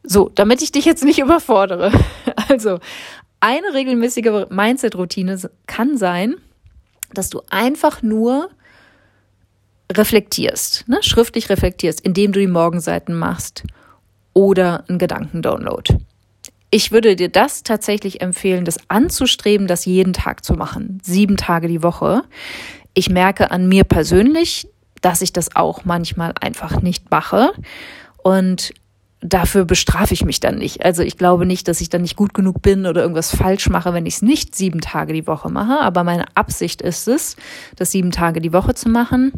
[0.03, 1.91] So, damit ich dich jetzt nicht überfordere.
[2.49, 2.79] Also,
[3.43, 6.35] eine regelmäßige Mindset-Routine kann sein,
[7.13, 8.49] dass du einfach nur
[9.91, 10.99] reflektierst, ne?
[11.01, 13.63] schriftlich reflektierst, indem du die Morgenseiten machst
[14.31, 15.97] oder einen Gedankendownload.
[16.71, 21.67] Ich würde dir das tatsächlich empfehlen, das anzustreben, das jeden Tag zu machen, sieben Tage
[21.67, 22.23] die Woche.
[22.93, 24.69] Ich merke an mir persönlich,
[25.01, 27.51] dass ich das auch manchmal einfach nicht mache.
[28.23, 28.73] Und
[29.23, 30.83] dafür bestrafe ich mich dann nicht.
[30.83, 33.93] Also ich glaube nicht, dass ich dann nicht gut genug bin oder irgendwas falsch mache,
[33.93, 35.79] wenn ich es nicht sieben Tage die Woche mache.
[35.79, 37.37] Aber meine Absicht ist es,
[37.75, 39.31] das sieben Tage die Woche zu machen.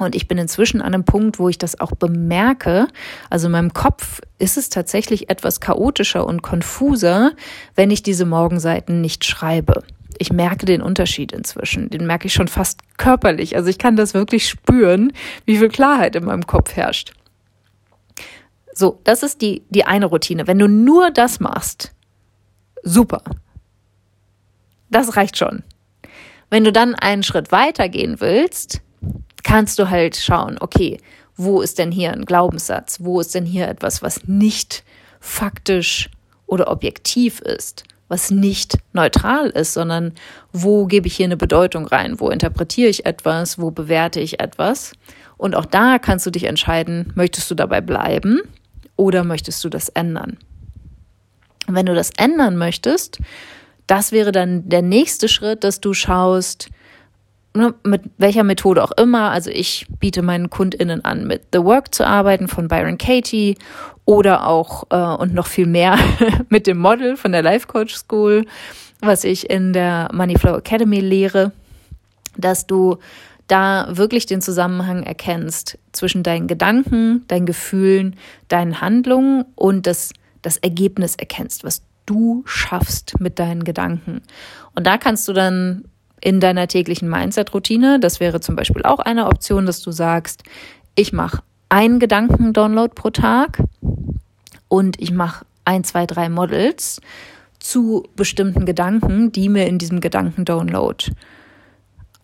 [0.00, 2.88] Und ich bin inzwischen an einem Punkt, wo ich das auch bemerke.
[3.30, 7.32] Also in meinem Kopf ist es tatsächlich etwas chaotischer und konfuser,
[7.76, 9.84] wenn ich diese Morgenseiten nicht schreibe.
[10.18, 11.90] Ich merke den Unterschied inzwischen.
[11.90, 13.56] Den merke ich schon fast körperlich.
[13.56, 15.12] Also ich kann das wirklich spüren,
[15.44, 17.12] wie viel Klarheit in meinem Kopf herrscht.
[18.74, 20.46] So, das ist die, die eine Routine.
[20.46, 21.92] Wenn du nur das machst,
[22.82, 23.22] super.
[24.90, 25.62] Das reicht schon.
[26.50, 28.82] Wenn du dann einen Schritt weiter gehen willst,
[29.44, 30.98] kannst du halt schauen, okay,
[31.36, 32.98] wo ist denn hier ein Glaubenssatz?
[33.00, 34.84] Wo ist denn hier etwas, was nicht
[35.20, 36.10] faktisch
[36.46, 37.84] oder objektiv ist?
[38.06, 40.12] was nicht neutral ist, sondern
[40.52, 44.92] wo gebe ich hier eine Bedeutung rein, wo interpretiere ich etwas, wo bewerte ich etwas.
[45.38, 48.42] Und auch da kannst du dich entscheiden, möchtest du dabei bleiben
[48.96, 50.38] oder möchtest du das ändern?
[51.66, 53.18] wenn du das ändern möchtest,
[53.86, 56.68] das wäre dann der nächste Schritt, dass du schaust,
[57.54, 59.30] ne, mit welcher Methode auch immer.
[59.30, 63.56] Also ich biete meinen KundInnen an, mit The Work zu arbeiten von Byron Katie
[64.04, 65.98] oder auch äh, und noch viel mehr
[66.48, 68.46] mit dem Model von der Life Coach School,
[69.00, 71.52] was ich in der Moneyflow Academy lehre,
[72.36, 72.98] dass du
[73.46, 78.16] da wirklich den Zusammenhang erkennst zwischen deinen Gedanken, deinen Gefühlen,
[78.48, 84.22] deinen Handlungen und das, das Ergebnis erkennst, was du schaffst mit deinen Gedanken.
[84.74, 85.84] Und da kannst du dann
[86.20, 90.42] in deiner täglichen Mindset-Routine, das wäre zum Beispiel auch eine Option, dass du sagst,
[90.94, 93.62] ich mache einen Gedanken-Download pro Tag
[94.68, 97.00] und ich mache ein, zwei, drei Models
[97.58, 101.12] zu bestimmten Gedanken, die mir in diesem Gedanken-Download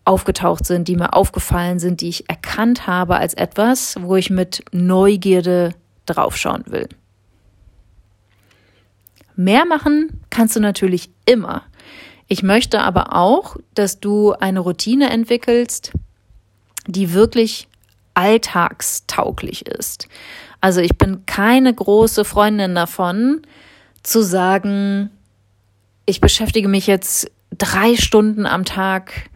[0.05, 4.63] aufgetaucht sind, die mir aufgefallen sind, die ich erkannt habe als etwas, wo ich mit
[4.71, 5.73] Neugierde
[6.05, 6.89] draufschauen will.
[9.35, 11.63] Mehr machen kannst du natürlich immer.
[12.27, 15.91] Ich möchte aber auch, dass du eine Routine entwickelst,
[16.87, 17.67] die wirklich
[18.13, 20.07] alltagstauglich ist.
[20.59, 23.41] Also ich bin keine große Freundin davon,
[24.03, 25.09] zu sagen,
[26.05, 29.29] ich beschäftige mich jetzt drei Stunden am Tag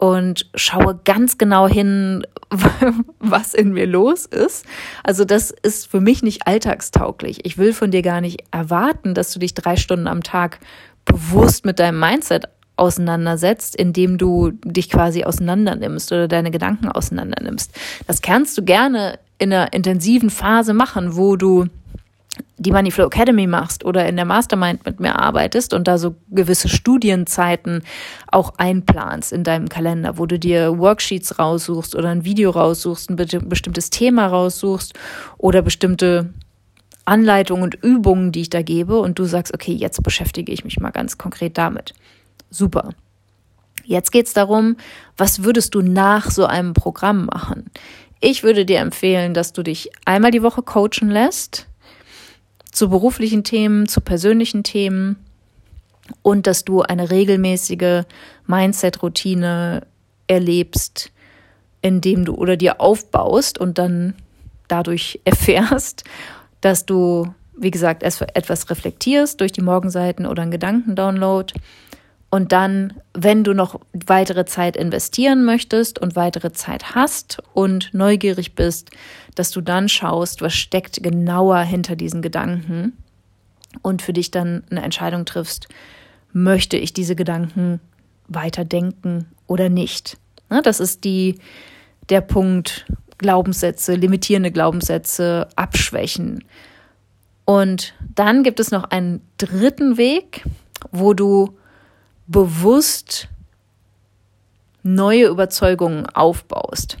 [0.00, 2.26] und schaue ganz genau hin,
[3.20, 4.64] was in mir los ist.
[5.04, 7.44] Also das ist für mich nicht alltagstauglich.
[7.44, 10.58] Ich will von dir gar nicht erwarten, dass du dich drei Stunden am Tag
[11.04, 17.70] bewusst mit deinem Mindset auseinandersetzt, indem du dich quasi auseinandernimmst oder deine Gedanken auseinandernimmst.
[18.06, 21.66] Das kannst du gerne in einer intensiven Phase machen, wo du
[22.58, 26.68] die Moneyflow Academy machst oder in der Mastermind mit mir arbeitest und da so gewisse
[26.68, 27.82] Studienzeiten
[28.30, 33.16] auch einplanst in deinem Kalender, wo du dir Worksheets raussuchst oder ein Video raussuchst, ein
[33.16, 34.94] bestimmtes Thema raussuchst
[35.38, 36.32] oder bestimmte
[37.04, 40.78] Anleitungen und Übungen, die ich da gebe und du sagst, okay, jetzt beschäftige ich mich
[40.78, 41.94] mal ganz konkret damit.
[42.50, 42.90] Super.
[43.84, 44.76] Jetzt geht es darum,
[45.16, 47.70] was würdest du nach so einem Programm machen?
[48.20, 51.66] Ich würde dir empfehlen, dass du dich einmal die Woche coachen lässt,
[52.70, 55.16] zu beruflichen Themen, zu persönlichen Themen
[56.22, 58.04] und dass du eine regelmäßige
[58.46, 59.86] Mindset-Routine
[60.26, 61.10] erlebst,
[61.82, 64.14] indem du oder dir aufbaust und dann
[64.68, 66.04] dadurch erfährst,
[66.60, 71.54] dass du, wie gesagt, etwas reflektierst durch die Morgenseiten oder einen Gedankendownload
[72.30, 78.54] und dann, wenn du noch weitere Zeit investieren möchtest und weitere Zeit hast und neugierig
[78.54, 78.90] bist,
[79.34, 82.92] dass du dann schaust, was steckt genauer hinter diesen Gedanken
[83.82, 85.68] und für dich dann eine Entscheidung triffst,
[86.32, 87.80] möchte ich diese Gedanken
[88.28, 90.16] weiter denken oder nicht.
[90.48, 91.38] Ne, das ist die,
[92.08, 92.86] der Punkt
[93.18, 96.44] Glaubenssätze, limitierende Glaubenssätze abschwächen.
[97.44, 100.44] Und dann gibt es noch einen dritten Weg,
[100.90, 101.58] wo du
[102.26, 103.28] bewusst
[104.82, 106.96] neue Überzeugungen aufbaust.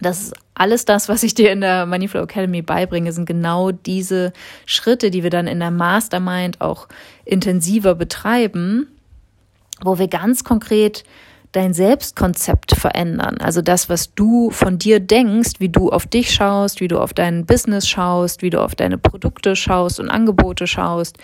[0.00, 4.32] Das ist alles das, was ich dir in der Moneyflow Academy beibringe, sind genau diese
[4.66, 6.88] Schritte, die wir dann in der Mastermind auch
[7.24, 8.88] intensiver betreiben,
[9.80, 11.04] wo wir ganz konkret
[11.52, 13.36] dein Selbstkonzept verändern.
[13.38, 17.12] Also das, was du von dir denkst, wie du auf dich schaust, wie du auf
[17.12, 21.18] dein Business schaust, wie du auf deine Produkte schaust und Angebote schaust,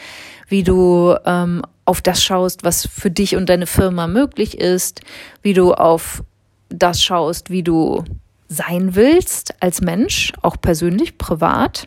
[0.49, 5.01] wie du ähm, auf das schaust, was für dich und deine Firma möglich ist,
[5.43, 6.23] wie du auf
[6.69, 8.05] das schaust, wie du
[8.49, 11.87] sein willst als Mensch, auch persönlich, privat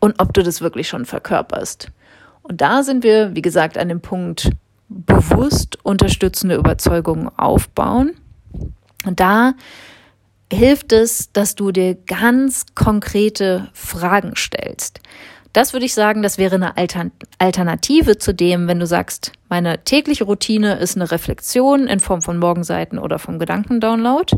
[0.00, 1.90] und ob du das wirklich schon verkörperst.
[2.42, 4.50] Und da sind wir, wie gesagt, an dem Punkt
[4.88, 8.14] bewusst unterstützende Überzeugungen aufbauen.
[9.04, 9.54] Und da
[10.50, 15.00] hilft es, dass du dir ganz konkrete Fragen stellst.
[15.52, 16.74] Das würde ich sagen, das wäre eine
[17.38, 22.38] Alternative zu dem, wenn du sagst, meine tägliche Routine ist eine Reflexion in Form von
[22.38, 24.36] Morgenseiten oder vom Gedankendownload.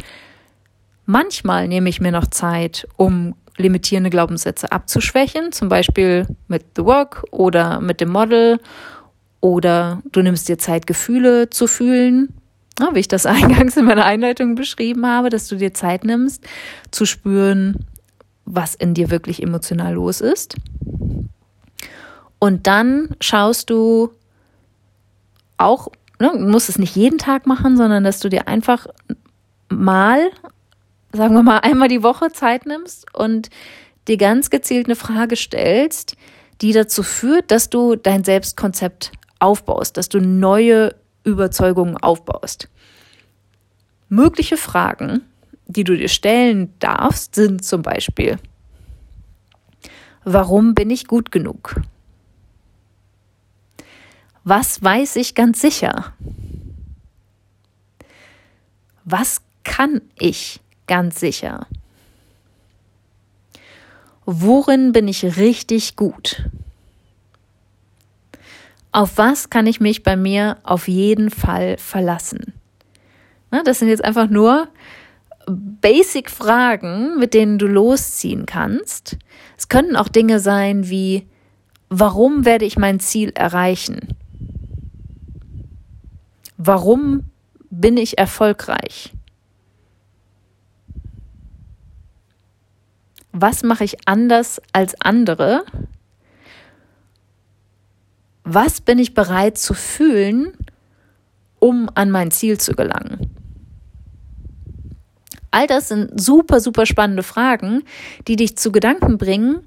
[1.11, 7.25] Manchmal nehme ich mir noch Zeit, um limitierende Glaubenssätze abzuschwächen, zum Beispiel mit The Work
[7.33, 8.61] oder mit dem Model.
[9.41, 12.33] Oder du nimmst dir Zeit, Gefühle zu fühlen,
[12.93, 16.47] wie ich das eingangs in meiner Einleitung beschrieben habe, dass du dir Zeit nimmst,
[16.93, 17.85] zu spüren,
[18.45, 20.55] was in dir wirklich emotional los ist.
[22.39, 24.13] Und dann schaust du
[25.57, 25.89] auch,
[26.21, 28.87] ne, du musst es nicht jeden Tag machen, sondern dass du dir einfach
[29.69, 30.31] mal,
[31.13, 33.51] sagen wir mal, einmal die Woche Zeit nimmst und
[34.09, 36.17] dir ganz gezielt eine Frage stellst,
[36.61, 40.95] die dazu führt, dass du dein Selbstkonzept aufbaust, dass du neue
[41.25, 42.69] Überzeugungen aufbaust.
[44.09, 45.23] Mögliche Fragen
[45.71, 48.39] die du dir stellen darfst, sind zum Beispiel,
[50.25, 51.81] warum bin ich gut genug?
[54.43, 56.13] Was weiß ich ganz sicher?
[59.05, 61.69] Was kann ich ganz sicher?
[64.27, 66.45] Worin bin ich richtig gut?
[68.91, 72.55] Auf was kann ich mich bei mir auf jeden Fall verlassen?
[73.65, 74.67] Das sind jetzt einfach nur
[75.47, 79.17] Basic-Fragen, mit denen du losziehen kannst.
[79.57, 81.29] Es könnten auch Dinge sein wie,
[81.89, 84.09] warum werde ich mein Ziel erreichen?
[86.57, 87.31] Warum
[87.71, 89.13] bin ich erfolgreich?
[93.33, 95.65] Was mache ich anders als andere?
[98.45, 100.53] Was bin ich bereit zu fühlen,
[101.59, 103.31] um an mein Ziel zu gelangen?
[105.53, 107.83] All das sind super, super spannende Fragen,
[108.29, 109.61] die dich zu Gedanken bringen,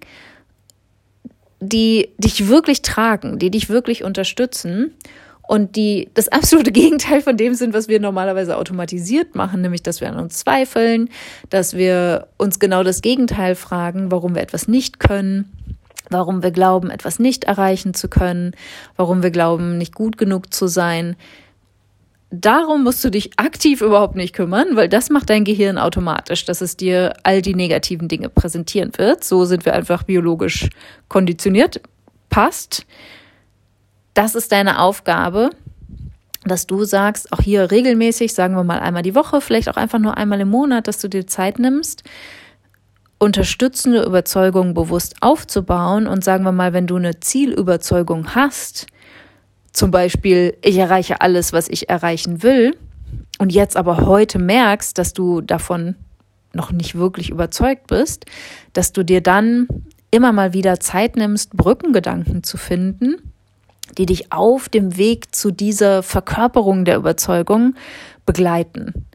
[1.59, 4.93] die dich wirklich tragen, die dich wirklich unterstützen
[5.47, 10.01] und die das absolute Gegenteil von dem sind, was wir normalerweise automatisiert machen, nämlich dass
[10.01, 11.09] wir an uns zweifeln,
[11.49, 15.51] dass wir uns genau das Gegenteil fragen, warum wir etwas nicht können,
[16.09, 18.55] warum wir glauben, etwas nicht erreichen zu können,
[18.95, 21.15] warum wir glauben, nicht gut genug zu sein.
[22.35, 26.61] Darum musst du dich aktiv überhaupt nicht kümmern, weil das macht dein Gehirn automatisch, dass
[26.61, 29.23] es dir all die negativen Dinge präsentieren wird.
[29.23, 30.69] So sind wir einfach biologisch
[31.09, 31.79] konditioniert.
[32.29, 32.87] Passt.
[34.13, 35.49] Das ist deine Aufgabe,
[36.45, 39.99] dass du sagst, auch hier regelmäßig, sagen wir mal einmal die Woche, vielleicht auch einfach
[39.99, 42.03] nur einmal im Monat, dass du dir Zeit nimmst,
[43.17, 48.87] unterstützende Überzeugungen bewusst aufzubauen und sagen wir mal, wenn du eine Zielüberzeugung hast,
[49.71, 52.77] zum Beispiel, ich erreiche alles, was ich erreichen will,
[53.39, 55.95] und jetzt aber heute merkst, dass du davon
[56.53, 58.25] noch nicht wirklich überzeugt bist,
[58.73, 59.67] dass du dir dann
[60.11, 63.32] immer mal wieder Zeit nimmst, Brückengedanken zu finden,
[63.97, 67.75] die dich auf dem Weg zu dieser Verkörperung der Überzeugung
[68.25, 69.05] begleiten.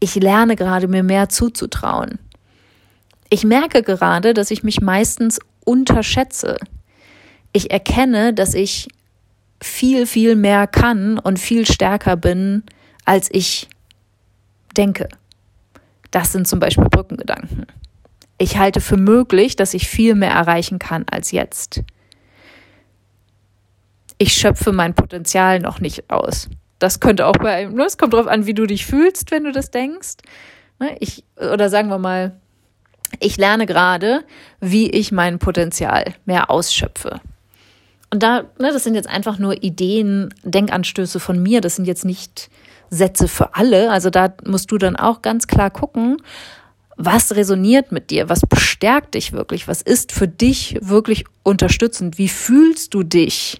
[0.00, 2.18] Ich lerne gerade, mir mehr zuzutrauen.
[3.30, 6.58] Ich merke gerade, dass ich mich meistens unterschätze.
[7.52, 8.88] Ich erkenne, dass ich
[9.62, 12.64] viel, viel mehr kann und viel stärker bin,
[13.04, 13.68] als ich
[14.76, 15.08] denke.
[16.10, 17.66] Das sind zum Beispiel Brückengedanken.
[18.38, 21.82] Ich halte für möglich, dass ich viel mehr erreichen kann als jetzt
[24.22, 26.48] ich schöpfe mein Potenzial noch nicht aus.
[26.78, 29.42] Das könnte auch bei einem, ne, es kommt darauf an, wie du dich fühlst, wenn
[29.42, 30.18] du das denkst.
[30.78, 32.36] Ne, ich, oder sagen wir mal,
[33.18, 34.22] ich lerne gerade,
[34.60, 37.20] wie ich mein Potenzial mehr ausschöpfe.
[38.10, 41.60] Und da, ne, das sind jetzt einfach nur Ideen, Denkanstöße von mir.
[41.60, 42.48] Das sind jetzt nicht
[42.90, 43.90] Sätze für alle.
[43.90, 46.18] Also da musst du dann auch ganz klar gucken,
[46.96, 48.28] was resoniert mit dir?
[48.28, 49.66] Was bestärkt dich wirklich?
[49.66, 52.18] Was ist für dich wirklich unterstützend?
[52.18, 53.58] Wie fühlst du dich?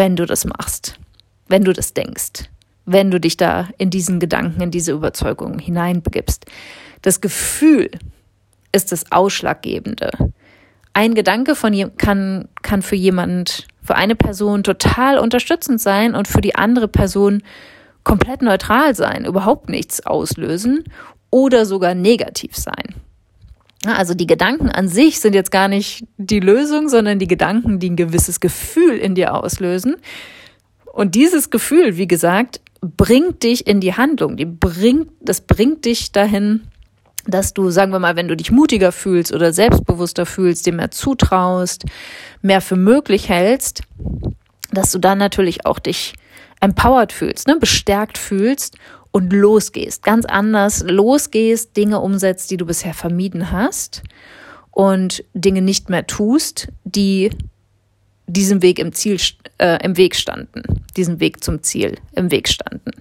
[0.00, 0.98] Wenn du das machst,
[1.48, 2.48] wenn du das denkst,
[2.86, 6.46] wenn du dich da in diesen Gedanken, in diese Überzeugung hineinbegibst.
[7.02, 7.90] Das Gefühl
[8.72, 10.10] ist das Ausschlaggebende.
[10.94, 16.40] Ein Gedanke von kann, kann für jemand, für eine Person total unterstützend sein und für
[16.40, 17.42] die andere Person
[18.02, 20.84] komplett neutral sein, überhaupt nichts auslösen
[21.28, 22.94] oder sogar negativ sein.
[23.86, 27.90] Also die Gedanken an sich sind jetzt gar nicht die Lösung, sondern die Gedanken, die
[27.90, 29.96] ein gewisses Gefühl in dir auslösen.
[30.92, 34.36] Und dieses Gefühl, wie gesagt, bringt dich in die Handlung.
[34.36, 36.62] Die bringt, das bringt dich dahin,
[37.26, 40.90] dass du, sagen wir mal, wenn du dich mutiger fühlst oder selbstbewusster fühlst, dir mehr
[40.90, 41.84] zutraust,
[42.42, 43.82] mehr für möglich hältst,
[44.72, 46.14] dass du dann natürlich auch dich
[46.60, 48.76] empowered fühlst, ne, bestärkt fühlst
[49.12, 54.02] und losgehst, ganz anders losgehst, Dinge umsetzt, die du bisher vermieden hast
[54.70, 57.30] und Dinge nicht mehr tust, die
[58.26, 59.20] diesem Weg im Ziel
[59.58, 60.62] äh, im Weg standen,
[60.96, 62.92] diesem Weg zum Ziel im Weg standen.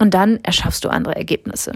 [0.00, 1.72] Und dann erschaffst du andere Ergebnisse.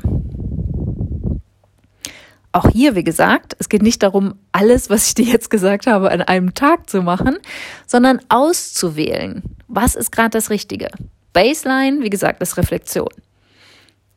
[2.52, 6.10] Auch hier, wie gesagt, es geht nicht darum, alles, was ich dir jetzt gesagt habe,
[6.10, 7.38] an einem Tag zu machen,
[7.86, 9.42] sondern auszuwählen.
[9.68, 10.90] Was ist gerade das Richtige?
[11.32, 13.08] Baseline, wie gesagt, ist Reflexion.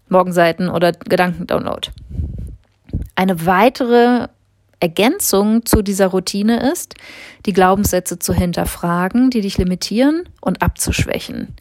[0.10, 1.90] Morgenseiten oder Gedankendownload.
[3.16, 4.28] Eine weitere
[4.80, 6.96] Ergänzung zu dieser Routine ist,
[7.46, 11.56] die Glaubenssätze zu hinterfragen, die dich limitieren und abzuschwächen.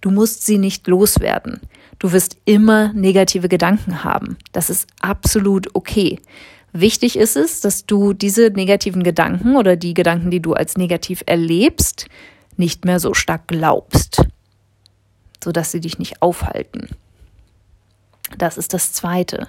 [0.00, 1.60] Du musst sie nicht loswerden.
[1.98, 4.36] Du wirst immer negative Gedanken haben.
[4.52, 6.18] Das ist absolut okay.
[6.72, 11.22] Wichtig ist es, dass du diese negativen Gedanken oder die Gedanken, die du als negativ
[11.24, 12.06] erlebst,
[12.56, 14.22] nicht mehr so stark glaubst,
[15.42, 16.88] sodass sie dich nicht aufhalten.
[18.38, 19.48] Das ist das Zweite.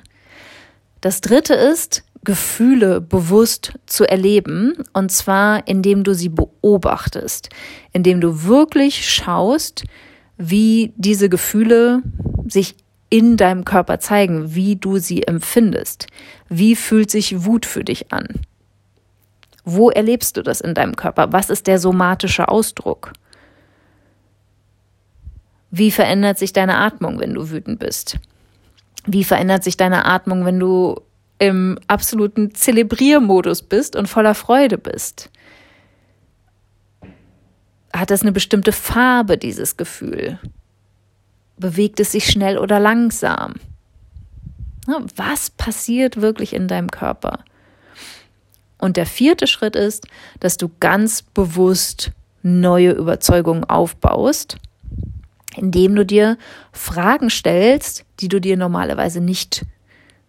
[1.01, 7.49] Das Dritte ist, Gefühle bewusst zu erleben, und zwar indem du sie beobachtest,
[7.93, 9.83] indem du wirklich schaust,
[10.37, 12.01] wie diese Gefühle
[12.47, 12.75] sich
[13.09, 16.07] in deinem Körper zeigen, wie du sie empfindest.
[16.49, 18.27] Wie fühlt sich Wut für dich an?
[19.63, 21.31] Wo erlebst du das in deinem Körper?
[21.31, 23.13] Was ist der somatische Ausdruck?
[25.71, 28.17] Wie verändert sich deine Atmung, wenn du wütend bist?
[29.05, 30.99] Wie verändert sich deine Atmung, wenn du
[31.37, 35.29] im absoluten Zelebriermodus bist und voller Freude bist?
[37.93, 40.39] Hat es eine bestimmte Farbe, dieses Gefühl?
[41.57, 43.53] Bewegt es sich schnell oder langsam?
[45.15, 47.39] Was passiert wirklich in deinem Körper?
[48.77, 50.07] Und der vierte Schritt ist,
[50.39, 52.11] dass du ganz bewusst
[52.43, 54.57] neue Überzeugungen aufbaust,
[55.55, 56.37] indem du dir
[56.71, 59.65] Fragen stellst, die du dir normalerweise nicht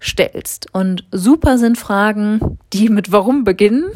[0.03, 0.67] stellst.
[0.73, 3.91] Und super sind Fragen, die mit Warum beginnen.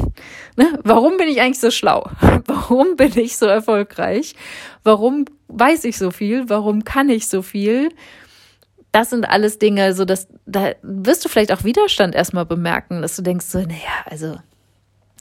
[0.57, 0.79] Ne?
[0.83, 2.11] Warum bin ich eigentlich so schlau?
[2.47, 4.35] Warum bin ich so erfolgreich?
[4.83, 6.49] Warum weiß ich so viel?
[6.49, 7.91] Warum kann ich so viel?
[8.93, 13.15] Das sind alles Dinge, so dass da wirst du vielleicht auch Widerstand erstmal bemerken, dass
[13.15, 14.37] du denkst so, naja, also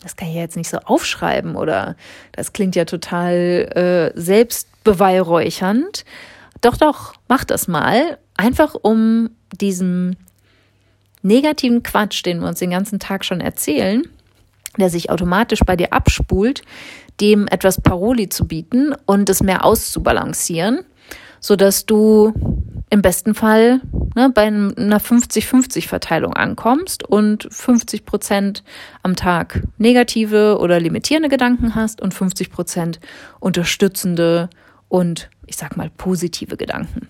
[0.02, 1.96] das kann ich ja jetzt nicht so aufschreiben oder
[2.32, 6.06] das klingt ja total äh, selbstbeweihräuchernd.
[6.62, 8.18] Doch, doch, mach das mal.
[8.38, 10.16] Einfach um diesem
[11.22, 14.04] negativen Quatsch, den wir uns den ganzen Tag schon erzählen,
[14.78, 16.62] der sich automatisch bei dir abspult,
[17.20, 20.86] dem etwas Paroli zu bieten und es mehr auszubalancieren,
[21.42, 22.34] sodass du
[22.90, 23.82] im besten Fall
[24.16, 28.64] ne, bei einer 50-50-Verteilung ankommst und 50 Prozent
[29.04, 33.00] am Tag negative oder limitierende Gedanken hast und 50 Prozent
[33.40, 34.50] unterstützende
[34.88, 37.08] und ich sag mal positive Gedanken.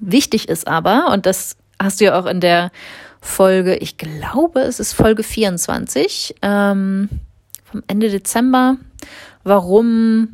[0.00, 2.70] Wichtig ist aber, und das hast du ja auch in der
[3.20, 7.08] Folge, ich glaube, es ist Folge 24 ähm,
[7.64, 8.76] vom Ende Dezember,
[9.44, 10.28] warum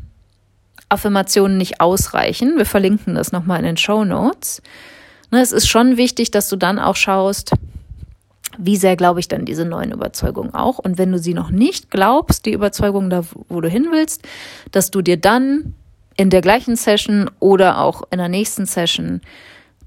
[0.88, 2.56] Affirmationen nicht ausreichen.
[2.56, 4.62] Wir verlinken das nochmal in den Show Notes.
[5.30, 7.52] Ne, es ist schon wichtig, dass du dann auch schaust,
[8.58, 10.78] wie sehr glaube ich dann diese neuen Überzeugungen auch.
[10.78, 14.26] Und wenn du sie noch nicht glaubst, die Überzeugung da, wo du hin willst,
[14.70, 15.74] dass du dir dann
[16.16, 19.20] in der gleichen Session oder auch in der nächsten Session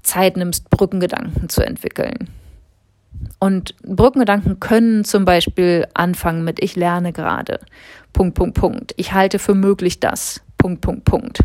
[0.02, 2.28] Zeit nimmst, Brückengedanken zu entwickeln.
[3.40, 7.60] Und Brückengedanken können zum Beispiel anfangen mit Ich lerne gerade.
[8.12, 8.94] Punkt, Punkt, Punkt.
[8.96, 10.42] Ich halte für möglich das.
[10.58, 11.40] Punkt, Punkt, Punkt.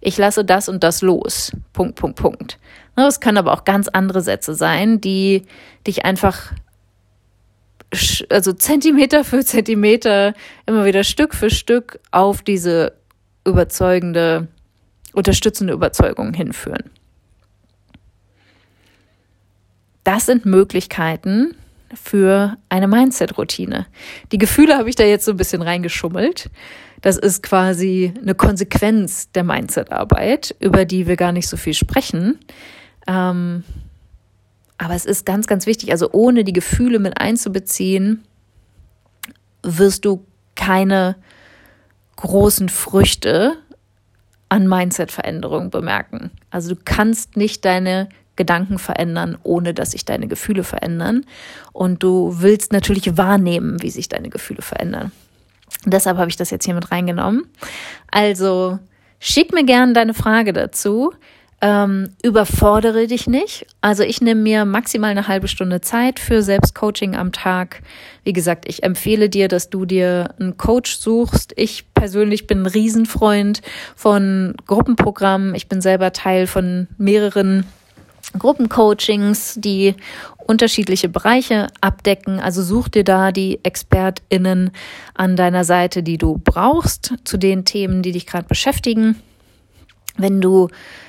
[0.00, 1.52] Ich lasse das und das los.
[1.72, 2.58] Punkt, Punkt, Punkt.
[2.96, 5.42] Es können aber auch ganz andere Sätze sein, die
[5.86, 6.52] dich einfach
[8.28, 10.34] also Zentimeter für Zentimeter
[10.66, 12.92] immer wieder Stück für Stück auf diese
[13.46, 14.48] überzeugende,
[15.12, 16.90] unterstützende Überzeugung hinführen.
[20.02, 21.56] Das sind Möglichkeiten
[21.94, 23.86] für eine Mindset-Routine.
[24.32, 26.50] Die Gefühle habe ich da jetzt so ein bisschen reingeschummelt.
[27.04, 32.38] Das ist quasi eine Konsequenz der Mindset-Arbeit, über die wir gar nicht so viel sprechen.
[33.06, 33.62] Ähm,
[34.78, 35.90] aber es ist ganz, ganz wichtig.
[35.92, 38.24] Also ohne die Gefühle mit einzubeziehen,
[39.62, 40.24] wirst du
[40.54, 41.16] keine
[42.16, 43.52] großen Früchte
[44.48, 46.30] an Mindset-Veränderungen bemerken.
[46.48, 51.26] Also du kannst nicht deine Gedanken verändern, ohne dass sich deine Gefühle verändern.
[51.74, 55.12] Und du willst natürlich wahrnehmen, wie sich deine Gefühle verändern.
[55.84, 57.46] Deshalb habe ich das jetzt hier mit reingenommen.
[58.10, 58.78] Also
[59.18, 61.12] schick mir gerne deine Frage dazu.
[61.60, 63.66] Ähm, überfordere dich nicht.
[63.80, 67.80] Also ich nehme mir maximal eine halbe Stunde Zeit für Selbstcoaching am Tag.
[68.22, 71.54] Wie gesagt, ich empfehle dir, dass du dir einen Coach suchst.
[71.56, 73.62] Ich persönlich bin ein Riesenfreund
[73.96, 75.54] von Gruppenprogrammen.
[75.54, 77.64] Ich bin selber Teil von mehreren
[78.38, 79.94] Gruppencoachings, die
[80.46, 82.40] unterschiedliche Bereiche abdecken.
[82.40, 84.70] Also such dir da die ExpertInnen
[85.14, 89.16] an deiner Seite, die du brauchst zu den Themen, die dich gerade beschäftigen.
[90.16, 90.68] Wenn du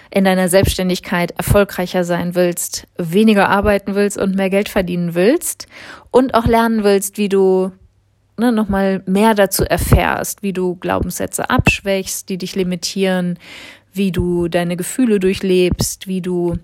[0.10, 5.68] in deiner Selbstständigkeit erfolgreicher sein willst, weniger arbeiten willst und mehr Geld verdienen willst
[6.10, 7.72] und auch lernen willst, wie du
[8.38, 13.38] ne, nochmal mehr dazu erfährst, wie du Glaubenssätze abschwächst, die dich limitieren,
[13.94, 16.58] wie du deine Gefühle durchlebst, wie du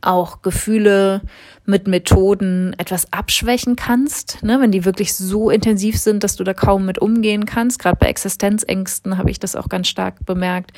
[0.00, 1.22] auch Gefühle
[1.64, 6.54] mit Methoden etwas abschwächen kannst, ne, wenn die wirklich so intensiv sind, dass du da
[6.54, 7.78] kaum mit umgehen kannst.
[7.78, 10.72] Gerade bei Existenzängsten habe ich das auch ganz stark bemerkt.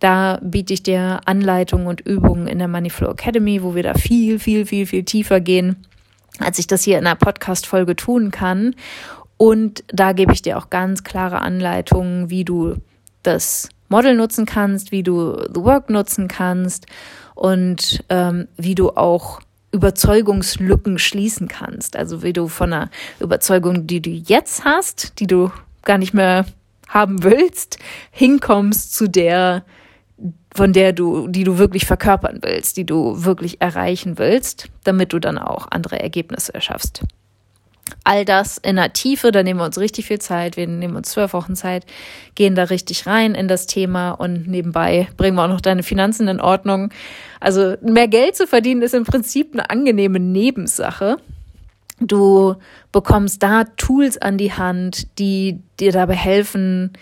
[0.00, 4.38] Da biete ich dir Anleitungen und Übungen in der Moneyflow Academy, wo wir da viel,
[4.38, 5.84] viel, viel, viel tiefer gehen,
[6.38, 8.74] als ich das hier in einer Podcast-Folge tun kann.
[9.36, 12.76] Und da gebe ich dir auch ganz klare Anleitungen, wie du
[13.22, 16.86] das Model nutzen kannst, wie du The Work nutzen kannst
[17.42, 19.40] und ähm, wie du auch
[19.72, 21.96] Überzeugungslücken schließen kannst.
[21.96, 22.88] Also wie du von einer
[23.18, 25.50] Überzeugung, die du jetzt hast, die du
[25.82, 26.46] gar nicht mehr
[26.88, 27.80] haben willst,
[28.12, 29.64] hinkommst zu der,
[30.54, 35.18] von der du, die du wirklich verkörpern willst, die du wirklich erreichen willst, damit du
[35.18, 37.02] dann auch andere Ergebnisse erschaffst.
[38.04, 41.10] All das in der Tiefe, da nehmen wir uns richtig viel Zeit, wir nehmen uns
[41.10, 41.84] zwölf Wochen Zeit,
[42.34, 46.28] gehen da richtig rein in das Thema und nebenbei bringen wir auch noch deine Finanzen
[46.28, 46.90] in Ordnung.
[47.40, 51.16] Also mehr Geld zu verdienen ist im Prinzip eine angenehme Nebensache.
[52.00, 52.56] Du
[52.90, 56.92] bekommst da Tools an die Hand, die dir dabei helfen,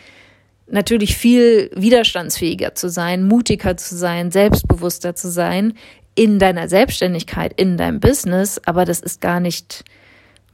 [0.66, 5.74] natürlich viel widerstandsfähiger zu sein, mutiger zu sein, selbstbewusster zu sein
[6.14, 8.60] in deiner Selbstständigkeit, in deinem Business.
[8.66, 9.84] Aber das ist gar nicht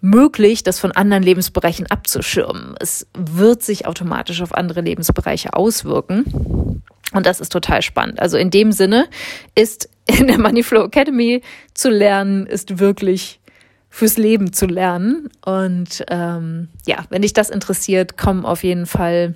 [0.01, 2.75] möglich, das von anderen Lebensbereichen abzuschirmen.
[2.81, 6.83] Es wird sich automatisch auf andere Lebensbereiche auswirken.
[7.13, 8.21] Und das ist total spannend.
[8.21, 9.07] Also in dem Sinne
[9.55, 11.43] ist in der Moneyflow Academy
[11.75, 13.41] zu lernen, ist wirklich
[13.89, 15.31] fürs Leben zu lernen.
[15.45, 19.35] Und ähm, ja, wenn dich das interessiert, komm auf jeden Fall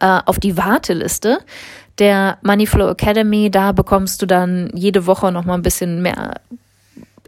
[0.00, 1.40] äh, auf die Warteliste
[1.98, 3.50] der Moneyflow Academy.
[3.50, 6.40] Da bekommst du dann jede Woche noch mal ein bisschen mehr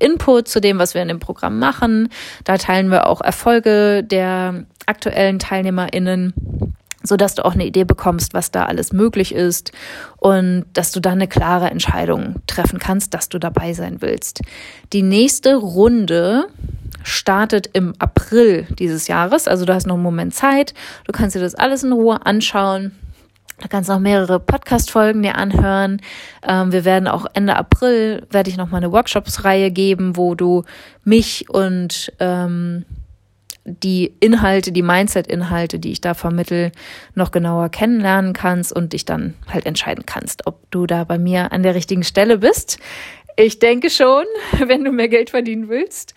[0.00, 2.08] Input zu dem, was wir in dem Programm machen.
[2.44, 6.74] Da teilen wir auch Erfolge der aktuellen TeilnehmerInnen
[7.06, 9.72] so dass du auch eine Idee bekommst, was da alles möglich ist
[10.16, 14.40] und dass du dann eine klare Entscheidung treffen kannst, dass du dabei sein willst.
[14.92, 16.46] Die nächste Runde
[17.02, 20.72] startet im April dieses Jahres, also du hast noch einen Moment Zeit,
[21.04, 22.92] du kannst dir das alles in Ruhe anschauen.
[23.60, 26.02] Du kannst auch mehrere Podcast-Folgen dir anhören.
[26.46, 30.64] Ähm, wir werden auch Ende April, werde ich nochmal eine Workshops-Reihe geben, wo du
[31.04, 32.84] mich und ähm,
[33.64, 36.72] die Inhalte, die Mindset-Inhalte, die ich da vermittel,
[37.14, 41.52] noch genauer kennenlernen kannst und dich dann halt entscheiden kannst, ob du da bei mir
[41.52, 42.78] an der richtigen Stelle bist.
[43.36, 44.24] Ich denke schon,
[44.66, 46.14] wenn du mehr Geld verdienen willst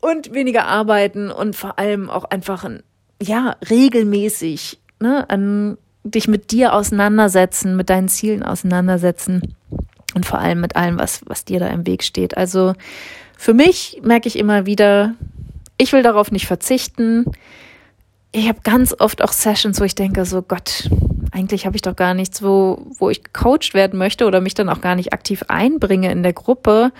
[0.00, 2.68] und weniger arbeiten und vor allem auch einfach,
[3.22, 9.54] ja, regelmäßig, ne, an dich mit dir auseinandersetzen, mit deinen Zielen auseinandersetzen
[10.14, 12.36] und vor allem mit allem, was, was dir da im Weg steht.
[12.36, 12.74] Also
[13.36, 15.14] für mich merke ich immer wieder,
[15.78, 17.24] ich will darauf nicht verzichten.
[18.32, 20.88] Ich habe ganz oft auch Sessions, wo ich denke, so Gott,
[21.32, 24.68] eigentlich habe ich doch gar nichts, wo, wo ich gecoacht werden möchte oder mich dann
[24.68, 26.92] auch gar nicht aktiv einbringe in der Gruppe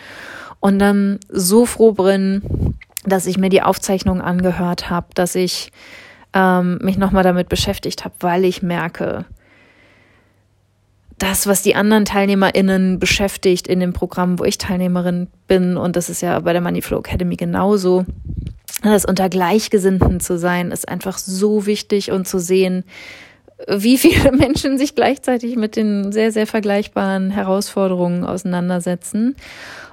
[0.60, 2.74] und dann so froh bin,
[3.04, 5.70] dass ich mir die Aufzeichnung angehört habe, dass ich
[6.34, 9.24] ähm, mich nochmal damit beschäftigt habe, weil ich merke,
[11.18, 16.10] das, was die anderen TeilnehmerInnen beschäftigt in dem Programm, wo ich Teilnehmerin bin, und das
[16.10, 18.04] ist ja bei der Moneyflow Academy genauso,
[18.82, 22.84] das unter Gleichgesinnten zu sein, ist einfach so wichtig und zu sehen,
[23.68, 29.36] wie viele Menschen sich gleichzeitig mit den sehr, sehr vergleichbaren Herausforderungen auseinandersetzen.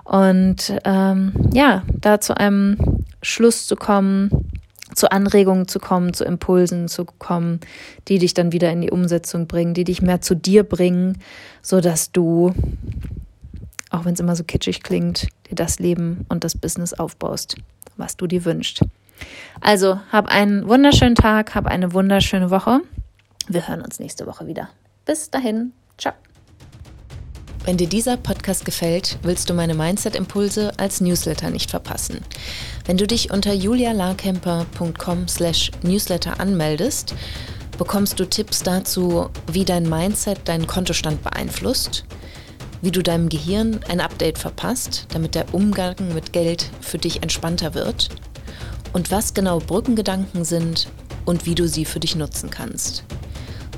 [0.04, 2.78] Und ähm, ja, da zu einem
[3.22, 4.52] Schluss zu kommen,
[4.96, 7.60] zu Anregungen zu kommen, zu Impulsen zu kommen,
[8.08, 11.18] die dich dann wieder in die Umsetzung bringen, die dich mehr zu dir bringen,
[11.62, 12.54] so dass du,
[13.90, 17.56] auch wenn es immer so kitschig klingt, dir das Leben und das Business aufbaust
[18.02, 18.82] was du dir wünschst.
[19.62, 22.82] Also, hab einen wunderschönen Tag, hab eine wunderschöne Woche.
[23.48, 24.70] Wir hören uns nächste Woche wieder.
[25.06, 26.14] Bis dahin, ciao.
[27.64, 32.22] Wenn dir dieser Podcast gefällt, willst du meine Mindset-Impulse als Newsletter nicht verpassen.
[32.92, 37.16] Wenn du dich unter julialarkemper.com slash newsletter anmeldest,
[37.78, 42.04] bekommst du Tipps dazu, wie dein Mindset deinen Kontostand beeinflusst–
[42.82, 47.76] wie du deinem Gehirn ein Update verpasst, damit der Umgang mit Geld für dich entspannter
[47.76, 48.10] wird
[48.92, 50.90] und was genau Brückengedanken sind
[51.24, 53.06] und wie du sie für dich nutzen kannst.